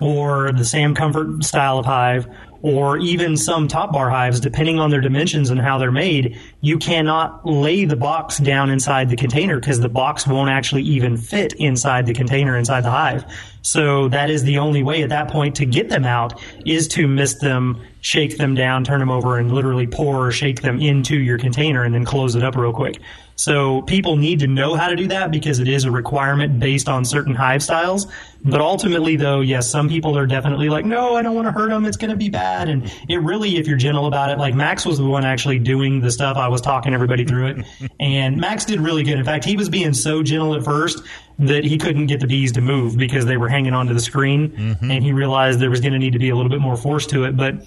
or 0.03 0.49
mm-hmm. 0.49 0.59
the 0.59 0.65
Sam 0.65 0.95
Comfort 0.95 1.45
style 1.45 1.79
of 1.79 1.87
hive 1.87 2.27
or 2.62 2.97
even 2.99 3.37
some 3.37 3.67
top 3.67 3.93
bar 3.93 4.09
hives, 4.09 4.38
depending 4.38 4.79
on 4.79 4.91
their 4.91 5.01
dimensions 5.01 5.51
and 5.51 5.61
how 5.61 5.79
they're 5.79 5.91
made, 5.91 6.38
you 6.61 6.79
cannot 6.79 7.45
lay 7.45 7.85
the 7.85 7.97
box 7.97 8.38
down 8.38 8.71
inside 8.71 9.11
the 9.11 9.17
container 9.17 9.59
because 9.59 9.81
the 9.81 9.88
box 9.88 10.27
won't 10.29 10.49
actually 10.49 10.83
even 10.83 11.17
fit 11.17 11.53
inside 11.55 12.07
the 12.07 12.15
container 12.15 12.57
inside 12.57 12.83
the 12.83 12.91
hive. 12.91 13.25
So 13.62 14.09
that 14.09 14.31
is 14.31 14.45
the 14.45 14.59
only 14.59 14.83
way 14.85 15.03
at 15.03 15.09
that 15.09 15.29
point 15.29 15.57
to 15.57 15.67
get 15.67 15.88
them 15.88 16.05
out 16.05 16.41
is 16.65 16.87
to 16.88 17.09
mist 17.09 17.41
them, 17.41 17.81
shake 18.01 18.38
them 18.38 18.55
down, 18.55 18.85
turn 18.85 19.01
them 19.01 19.11
over, 19.11 19.38
and 19.38 19.53
literally 19.53 19.88
pour 19.88 20.29
or 20.29 20.31
shake 20.31 20.62
them 20.62 20.81
into 20.81 21.19
your 21.19 21.38
container 21.38 21.83
and 21.83 21.93
then 21.93 22.05
close 22.05 22.37
it 22.37 22.45
up 22.45 22.57
real 22.57 22.73
quick. 22.73 23.01
So 23.37 23.83
people 23.83 24.16
need 24.16 24.40
to 24.40 24.47
know 24.47 24.75
how 24.75 24.88
to 24.88 24.97
do 24.97 25.09
that 25.09 25.31
because 25.31 25.59
it 25.59 25.68
is 25.68 25.85
a 25.85 25.90
requirement 25.90 26.61
based 26.61 26.88
on 26.88 27.05
certain 27.05 27.35
hive 27.35 27.62
styles. 27.62 28.07
But 28.45 28.61
ultimately, 28.61 29.16
though, 29.16 29.40
yes, 29.40 29.71
some 29.71 29.88
people 29.88 30.18
are 30.18 30.27
definitely 30.27 30.68
like, 30.68 30.85
no, 30.85 31.16
I 31.16 31.23
don't 31.23 31.35
want 31.35 31.47
to 31.47 31.53
hurt 31.53 31.71
them. 31.71 31.85
It's 31.87 31.97
going 31.97 32.11
to 32.11 32.16
be 32.16 32.29
bad. 32.29 32.68
And 32.68 32.92
it 33.09 33.18
really, 33.18 33.57
if 33.57 33.66
you're 33.66 33.77
gentle 33.77 34.07
about 34.07 34.31
it, 34.31 34.38
like 34.38 34.55
Max 34.55 34.85
was 34.85 34.99
the 34.99 35.05
one 35.05 35.25
actually 35.25 35.59
doing 35.59 36.01
the 36.01 36.11
stuff. 36.11 36.37
I 36.37 36.49
was 36.49 36.61
talking 36.61 36.92
everybody 36.92 37.25
through 37.25 37.47
it. 37.49 37.66
and 38.01 38.37
Max 38.37 38.64
did 38.64 38.81
really 38.81 39.05
good. 39.05 39.18
In 39.18 39.25
fact, 39.25 39.45
he 39.45 39.57
was 39.57 39.68
being 39.68 39.95
so 39.95 40.23
gentle 40.23 40.55
at 40.55 40.64
first 40.64 41.03
that 41.38 41.64
he 41.64 41.79
couldn't 41.79 42.07
get 42.07 42.21
the 42.21 42.27
bees 42.27 42.53
to 42.53 42.61
move 42.61 42.97
because 42.97 43.27
they 43.27 43.37
were 43.37 43.49
hanging 43.49 43.75
onto 43.75 43.95
the 43.95 44.01
screen. 44.01 44.51
Mm-hmm. 44.51 44.90
And 44.90 45.05
he 45.05 45.12
realized 45.12 45.61
there 45.61 45.71
was 45.71 45.81
going 45.81 45.92
to 45.92 45.99
need 45.99 46.12
to 46.12 46.18
be 46.18 46.31
a 46.31 46.37
little 46.37 46.51
bit 46.51 46.61
more 46.61 46.77
force 46.77 47.07
to 47.09 47.25
it. 47.25 47.37
But 47.37 47.64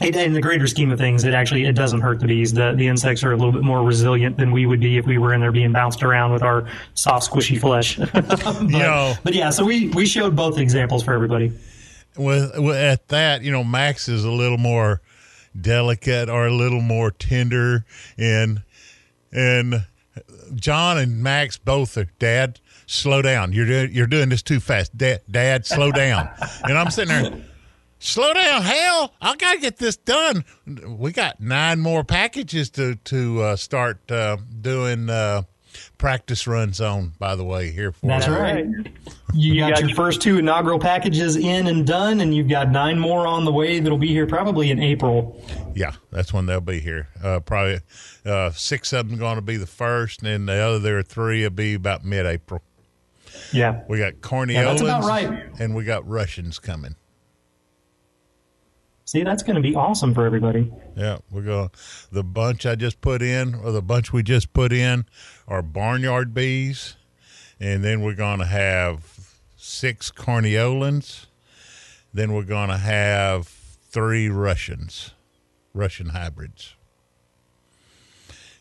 it, 0.00 0.16
in 0.16 0.32
the 0.32 0.40
greater 0.40 0.66
scheme 0.66 0.90
of 0.90 0.98
things, 0.98 1.24
it 1.24 1.34
actually 1.34 1.64
it 1.64 1.74
doesn't 1.74 2.00
hurt 2.00 2.18
the 2.18 2.26
bees. 2.26 2.52
The 2.52 2.74
the 2.74 2.88
insects 2.88 3.22
are 3.22 3.32
a 3.32 3.36
little 3.36 3.52
bit 3.52 3.62
more 3.62 3.82
resilient 3.82 4.36
than 4.36 4.50
we 4.50 4.66
would 4.66 4.80
be 4.80 4.98
if 4.98 5.06
we 5.06 5.18
were 5.18 5.32
in 5.32 5.40
there 5.40 5.52
being 5.52 5.72
bounced 5.72 6.02
around 6.02 6.32
with 6.32 6.42
our 6.42 6.68
soft, 6.94 7.30
squishy 7.30 7.60
flesh. 7.60 7.96
but, 8.12 8.62
you 8.62 8.78
know, 8.78 9.14
but 9.22 9.34
yeah, 9.34 9.50
so 9.50 9.64
we 9.64 9.88
we 9.90 10.04
showed 10.06 10.34
both 10.34 10.58
examples 10.58 11.04
for 11.04 11.14
everybody. 11.14 11.52
With, 12.16 12.58
with 12.58 12.76
at 12.76 13.08
that, 13.08 13.42
you 13.42 13.50
know, 13.50 13.64
Max 13.64 14.08
is 14.08 14.24
a 14.24 14.30
little 14.30 14.58
more 14.58 15.00
delicate 15.58 16.28
or 16.28 16.46
a 16.46 16.52
little 16.52 16.80
more 16.80 17.10
tender, 17.12 17.84
and 18.18 18.62
and 19.32 19.86
John 20.54 20.98
and 20.98 21.22
Max 21.22 21.56
both 21.56 21.96
are 21.96 22.08
dad. 22.18 22.60
Slow 22.86 23.22
down. 23.22 23.52
You're 23.52 23.66
doing 23.66 23.92
you're 23.92 24.06
doing 24.06 24.28
this 24.28 24.42
too 24.42 24.60
fast. 24.60 24.96
Dad, 24.96 25.22
dad 25.30 25.64
slow 25.64 25.90
down. 25.90 26.28
and 26.64 26.76
I'm 26.76 26.90
sitting 26.90 27.08
there 27.08 27.42
slow 28.04 28.32
down, 28.32 28.62
hell! 28.62 29.14
I 29.20 29.34
gotta 29.36 29.58
get 29.58 29.78
this 29.78 29.96
done. 29.96 30.44
We 30.86 31.12
got 31.12 31.40
nine 31.40 31.80
more 31.80 32.04
packages 32.04 32.70
to 32.70 32.96
to 32.96 33.42
uh, 33.42 33.56
start 33.56 34.10
uh, 34.10 34.36
doing 34.60 35.10
uh, 35.10 35.42
practice 35.98 36.46
runs 36.46 36.80
on. 36.80 37.14
By 37.18 37.34
the 37.34 37.44
way, 37.44 37.70
here 37.70 37.92
for 37.92 38.06
that's 38.06 38.28
right. 38.28 38.66
You 39.32 39.58
got, 39.58 39.80
your 39.80 39.94
first 39.96 40.22
two 40.22 40.38
inaugural 40.38 40.78
packages 40.78 41.36
in 41.36 41.66
and 41.66 41.84
done, 41.84 42.20
and 42.20 42.34
you've 42.34 42.48
got 42.48 42.70
nine 42.70 42.98
more 42.98 43.26
on 43.26 43.44
the 43.44 43.52
way 43.52 43.80
that'll 43.80 43.98
be 43.98 44.08
here 44.08 44.26
probably 44.26 44.70
in 44.70 44.80
April. 44.80 45.42
Yeah, 45.74 45.92
that's 46.12 46.32
when 46.32 46.46
they'll 46.46 46.60
be 46.60 46.78
here. 46.78 47.08
Uh, 47.22 47.40
probably 47.40 47.80
uh, 48.24 48.50
six 48.52 48.92
of 48.92 49.08
them 49.08 49.18
going 49.18 49.36
to 49.36 49.42
be 49.42 49.56
the 49.56 49.66
first, 49.66 50.22
and 50.22 50.48
the 50.48 50.54
other 50.54 50.78
there 50.78 50.98
are 50.98 51.02
three 51.02 51.42
will 51.42 51.50
be 51.50 51.74
about 51.74 52.04
mid-April. 52.04 52.62
Yeah, 53.52 53.82
we 53.88 53.98
got 53.98 54.20
Carniolans, 54.20 54.80
yeah, 54.80 54.86
that's 54.86 55.04
about 55.04 55.04
right. 55.04 55.46
and 55.58 55.74
we 55.74 55.84
got 55.84 56.08
Russians 56.08 56.60
coming. 56.60 56.94
See, 59.06 59.22
that's 59.22 59.42
going 59.42 59.56
to 59.56 59.62
be 59.62 59.74
awesome 59.74 60.14
for 60.14 60.24
everybody. 60.24 60.72
Yeah, 60.96 61.18
we're 61.30 61.42
going. 61.42 61.70
The 62.10 62.24
bunch 62.24 62.64
I 62.64 62.74
just 62.74 63.00
put 63.00 63.20
in, 63.20 63.54
or 63.54 63.70
the 63.70 63.82
bunch 63.82 64.12
we 64.12 64.22
just 64.22 64.52
put 64.54 64.72
in, 64.72 65.04
are 65.46 65.60
barnyard 65.60 66.32
bees, 66.32 66.96
and 67.60 67.84
then 67.84 68.00
we're 68.02 68.14
going 68.14 68.38
to 68.38 68.46
have 68.46 69.36
six 69.56 70.10
carniolans. 70.10 71.26
Then 72.14 72.32
we're 72.32 72.44
going 72.44 72.70
to 72.70 72.78
have 72.78 73.46
three 73.46 74.28
Russians, 74.28 75.12
Russian 75.74 76.10
hybrids. 76.10 76.74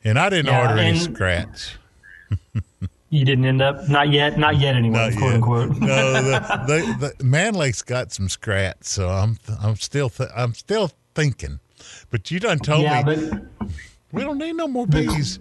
And 0.04 0.20
I 0.20 0.30
didn't 0.30 0.48
yeah, 0.48 0.70
order 0.70 0.80
any 0.80 1.00
scrats. 1.00 1.76
you 3.13 3.26
didn't 3.26 3.45
end 3.45 3.62
up 3.62 3.88
not 3.88 4.10
yet, 4.12 4.39
not 4.39 4.60
yet 4.60 4.76
anyway, 4.76 5.12
not 5.12 5.17
quote 5.17 5.23
yet. 5.23 5.36
unquote. 5.36 5.69
no, 5.80 6.13
the, 6.13 6.63
the, 6.67 7.13
the 7.19 7.23
Mann 7.23 7.54
Lake's 7.54 7.84
got 7.84 8.12
some 8.12 8.28
scrats, 8.28 8.89
so 8.89 9.08
I'm 9.08 9.38
I'm 9.62 9.76
still 9.76 10.10
th- 10.10 10.30
I'm 10.36 10.56
still 10.56 10.91
thinking. 11.13 11.60
But 12.10 12.32
you 12.32 12.39
done 12.39 12.58
told 12.60 12.82
yeah, 12.82 13.04
me 13.04 13.30
but 13.30 13.67
we 14.12 14.23
don't 14.23 14.39
need 14.39 14.54
no 14.54 14.67
more 14.67 14.88
bees. 14.88 15.38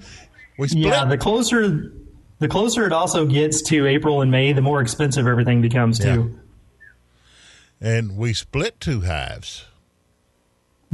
We 0.58 0.68
split. 0.68 0.84
yeah, 0.84 1.06
the 1.06 1.16
closer 1.16 1.92
the 2.40 2.48
closer 2.48 2.86
it 2.86 2.92
also 2.92 3.24
gets 3.24 3.62
to 3.70 3.86
April 3.86 4.20
and 4.20 4.30
May, 4.30 4.52
the 4.52 4.60
more 4.60 4.82
expensive 4.82 5.26
everything 5.26 5.62
becomes 5.62 5.98
too. 5.98 6.38
and 7.80 8.18
we 8.18 8.34
split 8.34 8.80
two 8.80 9.00
hives. 9.02 9.64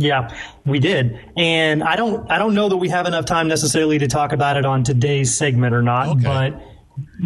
Yeah, 0.01 0.33
we 0.65 0.79
did, 0.79 1.19
and 1.37 1.83
I 1.83 1.97
don't 1.97 2.31
I 2.31 2.39
don't 2.39 2.55
know 2.55 2.69
that 2.69 2.77
we 2.77 2.89
have 2.89 3.07
enough 3.07 3.25
time 3.27 3.49
necessarily 3.49 3.99
to 3.99 4.07
talk 4.07 4.33
about 4.33 4.57
it 4.57 4.65
on 4.65 4.85
today's 4.85 5.37
segment 5.37 5.75
or 5.75 5.83
not, 5.83 6.09
Okay. 6.09 6.23
but 6.23 6.63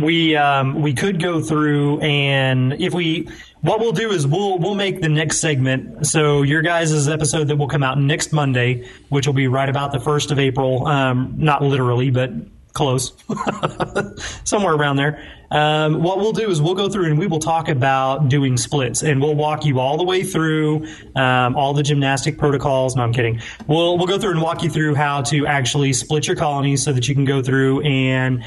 we 0.02 0.34
um, 0.36 0.80
we 0.82 0.94
could 0.94 1.20
go 1.22 1.42
through 1.42 2.00
and 2.00 2.72
if 2.80 2.94
we 2.94 3.28
what 3.60 3.78
we'll 3.78 3.92
do 3.92 4.10
is 4.10 4.26
we'll 4.26 4.58
we'll 4.58 4.74
make 4.74 5.02
the 5.02 5.08
next 5.08 5.38
segment. 5.38 6.06
So 6.06 6.42
your 6.42 6.62
guys' 6.62 7.08
episode 7.08 7.48
that 7.48 7.56
will 7.56 7.68
come 7.68 7.82
out 7.82 7.98
next 8.00 8.32
Monday, 8.32 8.88
which 9.10 9.26
will 9.26 9.34
be 9.34 9.48
right 9.48 9.68
about 9.68 9.92
the 9.92 10.00
first 10.00 10.30
of 10.30 10.38
April, 10.38 10.86
um, 10.86 11.34
not 11.36 11.62
literally, 11.62 12.10
but 12.10 12.30
close, 12.72 13.12
somewhere 14.44 14.74
around 14.74 14.96
there. 14.96 15.22
Um, 15.50 16.02
what 16.02 16.18
we'll 16.18 16.32
do 16.32 16.48
is 16.50 16.62
we'll 16.62 16.74
go 16.74 16.88
through 16.88 17.06
and 17.06 17.18
we 17.18 17.26
will 17.26 17.38
talk 17.38 17.68
about 17.68 18.28
doing 18.28 18.56
splits, 18.56 19.02
and 19.02 19.20
we'll 19.20 19.34
walk 19.34 19.64
you 19.66 19.80
all 19.80 19.98
the 19.98 20.04
way 20.04 20.22
through 20.22 20.86
um, 21.14 21.54
all 21.56 21.74
the 21.74 21.82
gymnastic 21.82 22.38
protocols. 22.38 22.96
No, 22.96 23.02
I'm 23.02 23.12
kidding. 23.12 23.40
We'll 23.66 23.98
we'll 23.98 24.06
go 24.06 24.18
through 24.18 24.32
and 24.32 24.42
walk 24.42 24.62
you 24.62 24.70
through 24.70 24.94
how 24.94 25.22
to 25.22 25.46
actually 25.46 25.92
split 25.92 26.26
your 26.26 26.36
colonies 26.36 26.82
so 26.82 26.92
that 26.92 27.06
you 27.06 27.14
can 27.14 27.26
go 27.26 27.42
through 27.42 27.82
and 27.82 28.44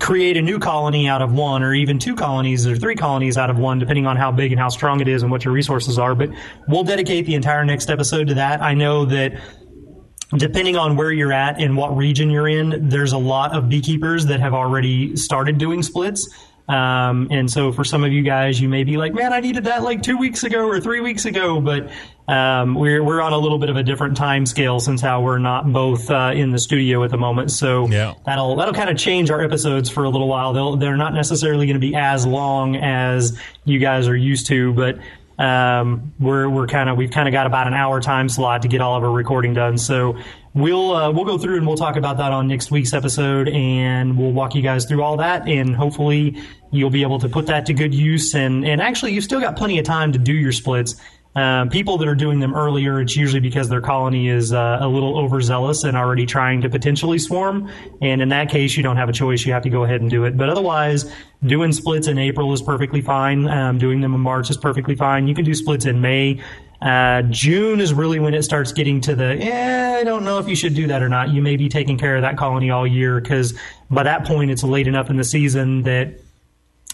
create 0.00 0.36
a 0.36 0.42
new 0.42 0.58
colony 0.58 1.08
out 1.08 1.22
of 1.22 1.32
one, 1.32 1.62
or 1.62 1.74
even 1.74 1.98
two 1.98 2.14
colonies 2.14 2.66
or 2.66 2.76
three 2.76 2.96
colonies 2.96 3.38
out 3.38 3.50
of 3.50 3.58
one, 3.58 3.78
depending 3.78 4.06
on 4.06 4.16
how 4.16 4.30
big 4.30 4.52
and 4.52 4.60
how 4.60 4.68
strong 4.68 5.00
it 5.00 5.08
is 5.08 5.22
and 5.22 5.30
what 5.30 5.44
your 5.44 5.54
resources 5.54 5.98
are. 5.98 6.14
But 6.14 6.30
we'll 6.66 6.84
dedicate 6.84 7.24
the 7.24 7.34
entire 7.34 7.64
next 7.64 7.88
episode 7.88 8.28
to 8.28 8.34
that. 8.34 8.60
I 8.60 8.74
know 8.74 9.04
that 9.06 9.40
depending 10.36 10.76
on 10.76 10.96
where 10.96 11.10
you're 11.10 11.32
at 11.32 11.60
and 11.60 11.76
what 11.76 11.96
region 11.96 12.30
you're 12.30 12.48
in, 12.48 12.88
there's 12.88 13.12
a 13.12 13.18
lot 13.18 13.56
of 13.56 13.68
beekeepers 13.68 14.26
that 14.26 14.40
have 14.40 14.52
already 14.54 15.16
started 15.16 15.58
doing 15.58 15.82
splits. 15.82 16.28
Um, 16.68 17.28
and 17.30 17.50
so 17.50 17.72
for 17.72 17.82
some 17.82 18.04
of 18.04 18.12
you 18.12 18.22
guys, 18.22 18.60
you 18.60 18.68
may 18.68 18.84
be 18.84 18.98
like, 18.98 19.14
man, 19.14 19.32
I 19.32 19.40
needed 19.40 19.64
that 19.64 19.82
like 19.82 20.02
two 20.02 20.18
weeks 20.18 20.44
ago 20.44 20.66
or 20.66 20.78
three 20.80 21.00
weeks 21.00 21.24
ago, 21.24 21.62
but 21.62 21.90
um, 22.30 22.74
we're 22.74 23.02
we're 23.02 23.22
on 23.22 23.32
a 23.32 23.38
little 23.38 23.56
bit 23.58 23.70
of 23.70 23.76
a 23.76 23.82
different 23.82 24.18
time 24.18 24.44
scale 24.44 24.78
since 24.78 25.00
how 25.00 25.22
we're 25.22 25.38
not 25.38 25.72
both 25.72 26.10
uh, 26.10 26.32
in 26.34 26.50
the 26.50 26.58
studio 26.58 27.02
at 27.04 27.10
the 27.10 27.16
moment. 27.16 27.50
So 27.52 27.88
Yeah. 27.88 28.12
that'll 28.26 28.54
that'll 28.56 28.74
kind 28.74 28.90
of 28.90 28.98
change 28.98 29.30
our 29.30 29.40
episodes 29.40 29.88
for 29.88 30.04
a 30.04 30.10
little 30.10 30.28
while. 30.28 30.52
They'll 30.52 30.76
they're 30.76 30.98
not 30.98 31.14
necessarily 31.14 31.64
going 31.64 31.80
to 31.80 31.86
be 31.86 31.94
as 31.94 32.26
long 32.26 32.76
as 32.76 33.40
you 33.64 33.78
guys 33.78 34.06
are 34.06 34.16
used 34.16 34.46
to, 34.48 34.74
but 34.74 34.98
um, 35.38 36.12
we're 36.18 36.48
we're 36.48 36.66
kind 36.66 36.88
of 36.88 36.96
we've 36.96 37.10
kind 37.10 37.28
of 37.28 37.32
got 37.32 37.46
about 37.46 37.66
an 37.66 37.74
hour 37.74 38.00
time 38.00 38.28
slot 38.28 38.62
to 38.62 38.68
get 38.68 38.80
all 38.80 38.96
of 38.96 39.04
our 39.04 39.10
recording 39.10 39.54
done. 39.54 39.78
So 39.78 40.18
we'll 40.54 40.92
uh, 40.92 41.12
we'll 41.12 41.24
go 41.24 41.38
through 41.38 41.56
and 41.58 41.66
we'll 41.66 41.76
talk 41.76 41.96
about 41.96 42.16
that 42.16 42.32
on 42.32 42.48
next 42.48 42.70
week's 42.70 42.92
episode, 42.92 43.48
and 43.48 44.18
we'll 44.18 44.32
walk 44.32 44.54
you 44.54 44.62
guys 44.62 44.84
through 44.84 45.02
all 45.02 45.16
that, 45.18 45.46
and 45.46 45.76
hopefully 45.76 46.36
you'll 46.72 46.90
be 46.90 47.02
able 47.02 47.18
to 47.20 47.28
put 47.28 47.46
that 47.46 47.66
to 47.66 47.74
good 47.74 47.94
use. 47.94 48.34
And 48.34 48.66
and 48.66 48.80
actually, 48.80 49.12
you've 49.12 49.24
still 49.24 49.40
got 49.40 49.56
plenty 49.56 49.78
of 49.78 49.84
time 49.84 50.12
to 50.12 50.18
do 50.18 50.34
your 50.34 50.52
splits. 50.52 50.96
Um, 51.34 51.68
people 51.68 51.98
that 51.98 52.08
are 52.08 52.14
doing 52.16 52.40
them 52.40 52.54
earlier, 52.54 53.00
it's 53.00 53.16
usually 53.16 53.40
because 53.40 53.68
their 53.68 53.80
colony 53.80 54.28
is 54.28 54.52
uh, 54.52 54.78
a 54.80 54.88
little 54.88 55.16
overzealous 55.16 55.84
and 55.84 55.96
already 55.96 56.26
trying 56.26 56.62
to 56.62 56.68
potentially 56.68 57.18
swarm. 57.18 57.70
And 58.02 58.20
in 58.20 58.30
that 58.30 58.50
case, 58.50 58.76
you 58.76 58.82
don't 58.82 58.96
have 58.96 59.08
a 59.08 59.12
choice. 59.12 59.46
You 59.46 59.52
have 59.52 59.62
to 59.62 59.70
go 59.70 59.84
ahead 59.84 60.00
and 60.00 60.10
do 60.10 60.24
it. 60.24 60.36
But 60.36 60.48
otherwise, 60.48 61.12
doing 61.44 61.72
splits 61.72 62.08
in 62.08 62.18
April 62.18 62.52
is 62.52 62.62
perfectly 62.62 63.02
fine. 63.02 63.46
Um, 63.46 63.78
doing 63.78 64.00
them 64.00 64.14
in 64.14 64.20
March 64.20 64.50
is 64.50 64.56
perfectly 64.56 64.96
fine. 64.96 65.28
You 65.28 65.34
can 65.34 65.44
do 65.44 65.54
splits 65.54 65.86
in 65.86 66.00
May. 66.00 66.42
Uh, 66.80 67.22
June 67.22 67.80
is 67.80 67.92
really 67.92 68.20
when 68.20 68.34
it 68.34 68.42
starts 68.42 68.72
getting 68.72 69.00
to 69.00 69.14
the, 69.14 69.32
I 69.98 70.04
don't 70.04 70.24
know 70.24 70.38
if 70.38 70.48
you 70.48 70.54
should 70.54 70.74
do 70.74 70.86
that 70.86 71.02
or 71.02 71.08
not. 71.08 71.30
You 71.30 71.42
may 71.42 71.56
be 71.56 71.68
taking 71.68 71.98
care 71.98 72.16
of 72.16 72.22
that 72.22 72.36
colony 72.36 72.70
all 72.70 72.86
year 72.86 73.20
because 73.20 73.58
by 73.90 74.04
that 74.04 74.24
point 74.24 74.50
it's 74.50 74.62
late 74.62 74.86
enough 74.86 75.10
in 75.10 75.16
the 75.16 75.24
season 75.24 75.82
that 75.82 76.20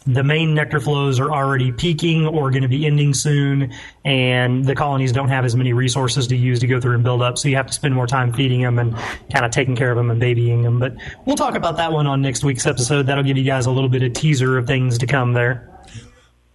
the 0.07 0.23
main 0.23 0.55
nectar 0.55 0.81
flows 0.81 1.19
are 1.19 1.31
already 1.31 1.73
peaking 1.73 2.27
or 2.27 2.51
going 2.51 2.63
to 2.63 2.69
be 2.69 2.87
ending 2.87 3.15
soon, 3.15 3.73
and 4.05 4.65
the 4.65 4.75
colonies 4.75 5.13
don't 5.13 5.29
have 5.29 5.45
as 5.45 5.57
many 5.57 5.73
resources 5.73 6.27
to 6.27 6.37
use 6.37 6.61
to 6.61 6.67
go 6.67 6.81
through 6.81 6.95
and 6.95 7.03
build 7.03 7.23
up. 7.23 7.39
So 7.39 7.49
you 7.49 7.57
have 7.57 7.67
to 7.69 7.73
spend 7.73 7.95
more 7.95 8.07
time 8.07 8.33
feeding 8.33 8.61
them 8.61 8.79
and 8.79 8.95
kind 9.33 9.45
of 9.45 9.51
taking 9.51 9.77
care 9.77 9.91
of 9.91 9.97
them 9.97 10.11
and 10.11 10.21
babying 10.21 10.63
them. 10.63 10.79
But 10.79 10.95
we'll 11.25 11.37
talk 11.37 11.55
about 11.55 11.79
that 11.79 11.93
one 11.93 12.07
on 12.07 12.21
next 12.21 12.45
week's 12.45 12.67
episode. 12.67 13.07
That'll 13.07 13.25
give 13.25 13.39
you 13.39 13.45
guys 13.45 13.67
a 13.67 13.71
little 13.71 13.89
bit 13.89 14.03
of 14.03 14.13
teaser 14.13 14.59
of 14.59 14.67
things 14.67 14.99
to 14.99 15.07
come 15.07 15.33
there. 15.33 15.71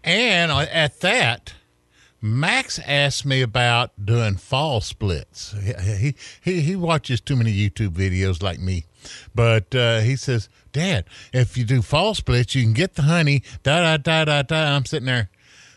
And 0.04 0.52
uh, 0.52 0.66
at 0.72 1.00
that, 1.02 1.54
Max 2.22 2.80
asked 2.86 3.26
me 3.26 3.42
about 3.42 3.92
doing 4.04 4.36
fall 4.36 4.82
splits. 4.82 5.56
He 5.98 6.16
he 6.42 6.62
he 6.62 6.76
watches 6.76 7.22
too 7.22 7.36
many 7.36 7.54
YouTube 7.54 7.92
videos 7.92 8.44
like 8.44 8.60
me, 8.60 8.86
but 9.34 9.74
uh, 9.74 10.00
he 10.02 10.16
says, 10.18 10.50
"Dad, 10.74 11.06
if 11.34 11.58
you 11.58 11.64
do 11.64 11.82
fall 11.82 12.14
splits, 12.16 12.56
you 12.56 12.64
can 12.64 12.74
get 12.74 12.96
the 12.96 13.04
honey." 13.04 13.42
Da 13.64 13.80
da 13.82 13.98
da 13.98 14.26
da 14.26 14.42
da. 14.42 14.76
I'm 14.76 14.86
sitting 14.86 15.06
there, 15.06 15.30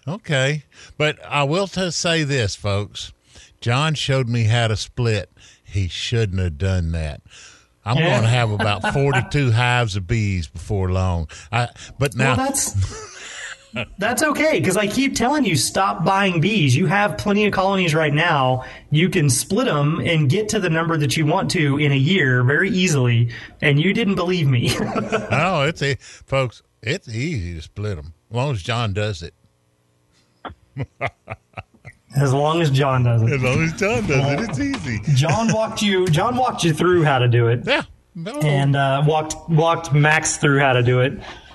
okay. 0.08 0.64
But 0.98 1.18
I 1.24 1.44
will 1.44 1.68
t- 1.68 1.90
say 1.92 2.24
this, 2.24 2.56
folks. 2.56 3.12
John 3.60 3.94
showed 3.94 4.28
me 4.28 4.44
how 4.44 4.66
to 4.66 4.76
split. 4.76 5.30
He 5.62 5.86
shouldn't 5.86 6.40
have 6.40 6.58
done 6.58 6.90
that. 6.92 7.20
I'm 7.84 7.96
Yeah. 7.96 8.10
going 8.10 8.22
to 8.22 8.28
have 8.28 8.50
about 8.50 8.92
42 8.92 9.52
hives 9.52 9.94
of 9.96 10.06
bees 10.08 10.46
before 10.48 10.90
long. 10.90 11.28
I, 11.50 11.68
but 11.98 12.14
now, 12.16 12.36
Well, 12.36 12.46
that's 12.46 12.74
that's 13.98 14.22
okay 14.22 14.58
because 14.60 14.76
I 14.76 14.86
keep 14.86 15.14
telling 15.16 15.44
you 15.44 15.56
stop 15.56 16.04
buying 16.04 16.40
bees. 16.40 16.76
You 16.76 16.86
have 16.86 17.16
plenty 17.18 17.46
of 17.46 17.52
colonies 17.52 17.94
right 17.94 18.12
now. 18.12 18.64
You 18.90 19.08
can 19.08 19.30
split 19.30 19.66
them 19.66 20.00
and 20.00 20.28
get 20.28 20.48
to 20.50 20.60
the 20.60 20.68
number 20.70 20.96
that 20.98 21.16
you 21.16 21.24
want 21.26 21.50
to 21.52 21.78
in 21.78 21.90
a 21.92 21.96
year 21.96 22.42
very 22.42 22.70
easily. 22.70 23.30
And 23.60 23.80
you 23.80 23.92
didn't 23.94 24.16
believe 24.16 24.46
me. 24.48 24.70
Oh, 25.34 25.62
it's 25.62 25.82
a 25.82 25.96
folks. 25.96 26.62
It's 26.82 27.08
easy 27.08 27.54
to 27.54 27.62
split 27.62 27.96
them 27.96 28.12
as 28.30 28.36
long 28.36 28.50
as 28.52 28.62
John 28.62 28.92
does 28.92 29.22
it. 29.22 29.34
as 32.16 32.32
long 32.32 32.60
as 32.60 32.70
John 32.70 33.04
does 33.04 33.22
it. 33.22 33.32
As 33.32 33.42
long 33.42 33.62
as 33.62 33.72
John 33.74 34.06
does 34.06 34.32
it, 34.32 34.50
it's 34.50 34.60
easy. 34.60 35.00
John 35.14 35.52
walked 35.52 35.82
you. 35.82 36.06
John 36.08 36.36
walked 36.36 36.64
you 36.64 36.72
through 36.72 37.04
how 37.04 37.18
to 37.18 37.28
do 37.28 37.48
it, 37.48 37.60
Yeah. 37.66 37.82
No. 38.14 38.32
and 38.40 38.76
uh, 38.76 39.02
walked 39.06 39.34
walked 39.48 39.94
Max 39.94 40.36
through 40.36 40.58
how 40.58 40.74
to 40.74 40.82
do 40.82 41.00
it. 41.00 41.14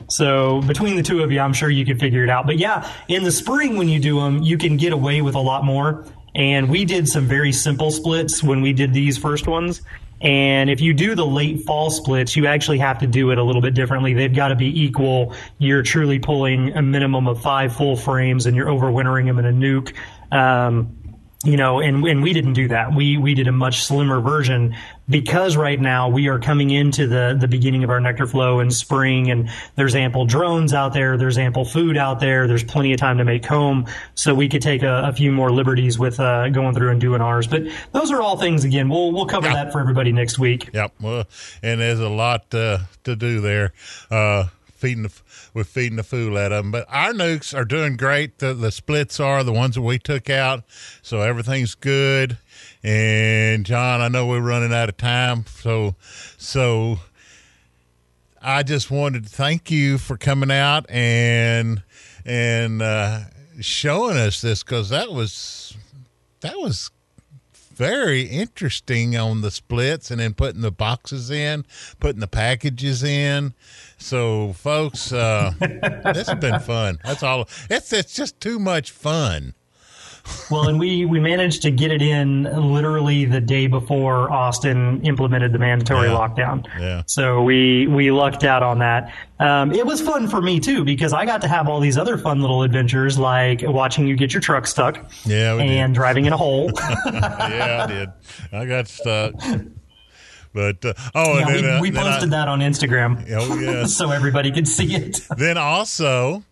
So 0.09 0.61
between 0.61 0.95
the 0.95 1.03
two 1.03 1.21
of 1.23 1.31
you, 1.31 1.39
I'm 1.39 1.53
sure 1.53 1.69
you 1.69 1.85
can 1.85 1.99
figure 1.99 2.23
it 2.23 2.29
out. 2.29 2.45
But 2.45 2.57
yeah, 2.57 2.89
in 3.07 3.23
the 3.23 3.31
spring 3.31 3.77
when 3.77 3.89
you 3.89 3.99
do 3.99 4.19
them, 4.19 4.41
you 4.41 4.57
can 4.57 4.77
get 4.77 4.93
away 4.93 5.21
with 5.21 5.35
a 5.35 5.39
lot 5.39 5.63
more. 5.63 6.05
And 6.35 6.69
we 6.69 6.85
did 6.85 7.07
some 7.07 7.25
very 7.25 7.51
simple 7.51 7.91
splits 7.91 8.43
when 8.43 8.61
we 8.61 8.71
did 8.71 8.93
these 8.93 9.17
first 9.17 9.47
ones. 9.47 9.81
And 10.21 10.69
if 10.69 10.81
you 10.81 10.93
do 10.93 11.13
the 11.13 11.25
late 11.25 11.63
fall 11.65 11.89
splits, 11.89 12.35
you 12.35 12.47
actually 12.47 12.79
have 12.79 12.99
to 12.99 13.07
do 13.07 13.31
it 13.31 13.37
a 13.37 13.43
little 13.43 13.61
bit 13.61 13.73
differently. 13.73 14.13
They've 14.13 14.33
got 14.33 14.47
to 14.47 14.55
be 14.55 14.83
equal. 14.83 15.35
You're 15.59 15.83
truly 15.83 16.19
pulling 16.19 16.75
a 16.75 16.81
minimum 16.81 17.27
of 17.27 17.41
five 17.41 17.75
full 17.75 17.95
frames, 17.95 18.45
and 18.45 18.55
you're 18.55 18.67
overwintering 18.67 19.25
them 19.25 19.37
in 19.37 19.45
a 19.45 19.51
nuke. 19.51 19.93
Um, 20.31 20.95
you 21.43 21.55
know, 21.55 21.79
and 21.79 22.03
and 22.05 22.23
we 22.23 22.33
didn't 22.33 22.53
do 22.53 22.67
that. 22.69 22.95
We 22.95 23.17
we 23.17 23.35
did 23.35 23.47
a 23.47 23.51
much 23.51 23.83
slimmer 23.83 24.19
version 24.19 24.75
because 25.09 25.55
right 25.55 25.79
now 25.79 26.09
we 26.09 26.27
are 26.27 26.39
coming 26.39 26.69
into 26.69 27.07
the 27.07 27.37
the 27.39 27.47
beginning 27.47 27.83
of 27.83 27.89
our 27.89 27.99
nectar 27.99 28.27
flow 28.27 28.59
in 28.59 28.69
spring, 28.71 29.31
and 29.31 29.49
there's 29.75 29.95
ample 29.95 30.25
drones 30.25 30.73
out 30.73 30.93
there, 30.93 31.17
there's 31.17 31.37
ample 31.37 31.65
food 31.65 31.97
out 31.97 32.19
there, 32.19 32.47
there's 32.47 32.63
plenty 32.63 32.93
of 32.93 32.99
time 32.99 33.17
to 33.17 33.25
make 33.25 33.43
comb, 33.43 33.85
so 34.15 34.33
we 34.35 34.49
could 34.49 34.61
take 34.61 34.83
a, 34.83 35.03
a 35.05 35.13
few 35.13 35.31
more 35.31 35.51
liberties 35.51 35.97
with 35.97 36.19
uh, 36.19 36.49
going 36.49 36.73
through 36.73 36.89
and 36.91 36.99
doing 37.01 37.21
ours. 37.21 37.47
But 37.47 37.63
those 37.91 38.11
are 38.11 38.21
all 38.21 38.37
things. 38.37 38.63
Again, 38.63 38.89
we'll 38.89 39.11
we'll 39.11 39.25
cover 39.25 39.47
Yeah. 39.47 39.65
that 39.65 39.71
for 39.71 39.79
everybody 39.79 40.11
next 40.11 40.39
week. 40.39 40.69
Yep. 40.73 40.93
Well, 41.01 41.25
and 41.63 41.79
there's 41.81 41.99
a 41.99 42.09
lot 42.09 42.53
uh, 42.53 42.79
to 43.03 43.15
do 43.15 43.39
there. 43.41 43.73
Uh, 44.11 44.47
feeding 44.77 45.01
the, 45.01 45.11
we're 45.55 45.63
feeding 45.63 45.95
the 45.95 46.03
fool 46.03 46.37
at 46.37 46.49
them, 46.49 46.69
but 46.69 46.85
our 46.87 47.11
nukes 47.11 47.57
are 47.57 47.65
doing 47.65 47.97
great. 47.97 48.37
The, 48.37 48.53
the 48.53 48.71
splits 48.71 49.19
are 49.19 49.43
the 49.43 49.51
ones 49.51 49.73
that 49.73 49.81
we 49.81 49.97
took 49.97 50.29
out, 50.29 50.63
so 51.01 51.21
everything's 51.21 51.73
good. 51.73 52.37
And 52.83 53.65
John, 53.65 54.01
I 54.01 54.07
know 54.07 54.27
we're 54.27 54.39
running 54.39 54.73
out 54.73 54.89
of 54.89 54.97
time, 54.97 55.45
so 55.47 55.95
so 56.37 56.99
I 58.41 58.63
just 58.63 58.91
wanted 58.91 59.23
to 59.25 59.29
thank 59.29 59.71
you 59.71 59.97
for 59.97 60.17
coming 60.17 60.51
out 60.51 60.89
and 60.89 61.81
and 62.25 62.81
uh, 62.81 63.21
showing 63.59 64.17
us 64.17 64.41
this 64.41 64.63
because 64.63 64.89
that 64.89 65.11
was 65.11 65.75
that 66.41 66.57
was 66.57 66.91
very 67.77 68.23
interesting 68.23 69.15
on 69.15 69.41
the 69.41 69.51
splits 69.51 70.09
and 70.09 70.19
then 70.19 70.33
putting 70.33 70.61
the 70.61 70.71
boxes 70.71 71.29
in, 71.29 71.63
putting 71.99 72.19
the 72.19 72.27
packages 72.27 73.03
in. 73.03 73.53
So, 73.99 74.53
folks, 74.53 75.13
uh, 75.13 75.53
this 75.59 76.27
has 76.27 76.39
been 76.39 76.59
fun. 76.59 76.99
That's 77.03 77.23
all. 77.23 77.47
It's 77.69 77.93
it's 77.93 78.15
just 78.15 78.39
too 78.41 78.59
much 78.59 78.91
fun. 78.91 79.53
Well, 80.49 80.67
and 80.69 80.79
we 80.79 81.05
we 81.05 81.19
managed 81.19 81.61
to 81.63 81.71
get 81.71 81.91
it 81.91 82.01
in 82.01 82.43
literally 82.43 83.25
the 83.25 83.41
day 83.41 83.67
before 83.67 84.31
Austin 84.31 85.01
implemented 85.05 85.51
the 85.53 85.59
mandatory 85.59 86.07
Yeah. 86.09 86.13
lockdown. 86.15 86.65
Yeah. 86.79 87.03
So 87.05 87.43
we 87.43 87.87
we 87.87 88.11
lucked 88.11 88.43
out 88.43 88.63
on 88.63 88.79
that. 88.79 89.13
Um, 89.39 89.71
it 89.73 89.85
was 89.85 90.01
fun 90.01 90.27
for 90.27 90.41
me 90.41 90.59
too 90.59 90.83
because 90.83 91.13
I 91.13 91.25
got 91.25 91.41
to 91.41 91.47
have 91.47 91.67
all 91.67 91.79
these 91.79 91.97
other 91.97 92.17
fun 92.17 92.41
little 92.41 92.63
adventures 92.63 93.19
like 93.19 93.61
watching 93.63 94.07
you 94.07 94.15
get 94.15 94.33
your 94.33 94.41
truck 94.41 94.65
stuck 94.67 94.97
Yeah, 95.25 95.55
we 95.55 95.63
did. 95.63 95.71
and 95.77 95.93
driving 95.93 96.25
in 96.25 96.33
a 96.33 96.37
hole. 96.37 96.71
yeah, 97.05 97.83
I 97.83 97.87
did. 97.87 98.09
I 98.51 98.65
got 98.65 98.87
stuck. 98.87 99.33
But 100.53 100.83
uh, 100.85 100.93
oh, 101.13 101.37
yeah, 101.37 101.45
and 101.45 101.47
we, 101.55 101.61
then, 101.61 101.75
uh, 101.77 101.81
we 101.81 101.89
I- 101.89 102.01
posted 102.01 102.31
that 102.31 102.47
on 102.47 102.59
Instagram 102.61 103.25
Oh 103.31 103.59
yes. 103.59 103.93
so 103.97 104.09
everybody 104.11 104.51
could 104.51 104.67
see 104.67 104.95
it. 104.95 105.19
then 105.37 105.57
also, 105.57 106.43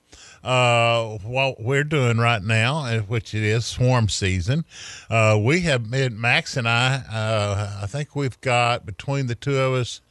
uh, 0.46 1.18
what 1.24 1.60
we're 1.60 1.84
doing 1.84 2.18
right 2.18 2.44
now, 2.44 2.86
uh, 2.86 3.00
which 3.00 3.34
it 3.34 3.44
is 3.44 3.66
swarm 3.66 4.08
season, 4.08 4.64
uh, 5.10 5.38
we 5.42 5.62
have 5.62 5.90
Max 5.90 6.56
and 6.56 6.70
I. 6.70 7.04
Uh, 7.12 7.80
I 7.82 7.88
think 7.88 8.16
we've 8.16 8.40
got 8.42 8.86
between 8.86 9.26
the 9.26 9.36
two 9.36 9.58
of 9.58 9.74
us, 9.74 10.02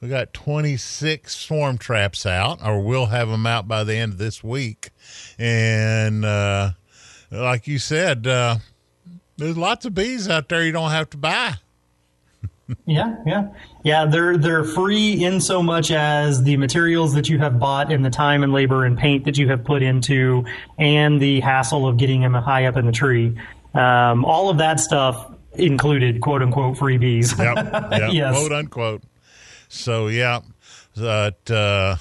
we 0.00 0.08
got 0.08 0.32
26 0.32 1.36
swarm 1.36 1.76
traps 1.76 2.24
out, 2.24 2.66
or 2.66 2.80
we'll 2.80 3.06
have 3.06 3.28
them 3.28 3.46
out 3.46 3.68
by 3.68 3.84
the 3.84 3.94
end 3.94 4.12
of 4.12 4.18
this 4.18 4.42
week. 4.42 4.90
And 5.38 6.24
uh, 6.24 6.72
like 7.30 7.66
you 7.66 7.78
said, 7.78 8.26
uh, 8.26 8.56
there's 9.36 9.58
lots 9.58 9.84
of 9.84 9.94
bees 9.94 10.28
out 10.28 10.48
there 10.48 10.64
you 10.64 10.72
don't 10.72 10.90
have 10.92 11.10
to 11.10 11.16
buy. 11.18 11.56
Yeah, 12.86 13.16
yeah, 13.26 13.48
yeah. 13.82 14.06
They're 14.06 14.38
they're 14.38 14.64
free 14.64 15.22
in 15.22 15.40
so 15.40 15.62
much 15.62 15.90
as 15.90 16.42
the 16.44 16.56
materials 16.56 17.14
that 17.14 17.28
you 17.28 17.38
have 17.38 17.58
bought 17.58 17.92
and 17.92 18.04
the 18.04 18.10
time 18.10 18.42
and 18.42 18.52
labor 18.52 18.84
and 18.84 18.96
paint 18.96 19.24
that 19.26 19.36
you 19.36 19.48
have 19.48 19.64
put 19.64 19.82
into, 19.82 20.44
and 20.78 21.20
the 21.20 21.40
hassle 21.40 21.86
of 21.86 21.98
getting 21.98 22.22
them 22.22 22.32
high 22.34 22.64
up 22.64 22.76
in 22.76 22.86
the 22.86 22.92
tree. 22.92 23.36
Um, 23.74 24.24
all 24.24 24.48
of 24.48 24.58
that 24.58 24.80
stuff 24.80 25.30
included, 25.54 26.20
quote 26.20 26.42
unquote, 26.42 26.78
freebies. 26.78 27.36
Yep. 27.38 27.90
yep 28.00 28.12
Yes. 28.12 28.34
Quote 28.34 28.52
unquote. 28.52 29.02
So 29.68 30.08
yeah, 30.08 30.40
that 30.96 31.50
uh, 31.50 31.96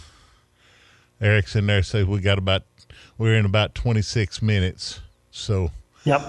Eric's 1.20 1.56
in 1.56 1.66
there 1.66 1.84
says 1.84 2.06
we 2.06 2.22
got 2.22 2.38
about 2.38 2.64
we're 3.18 3.36
in 3.36 3.46
about 3.46 3.76
twenty 3.76 4.02
six 4.02 4.42
minutes. 4.42 5.02
So 5.32 5.72
yep. 6.06 6.22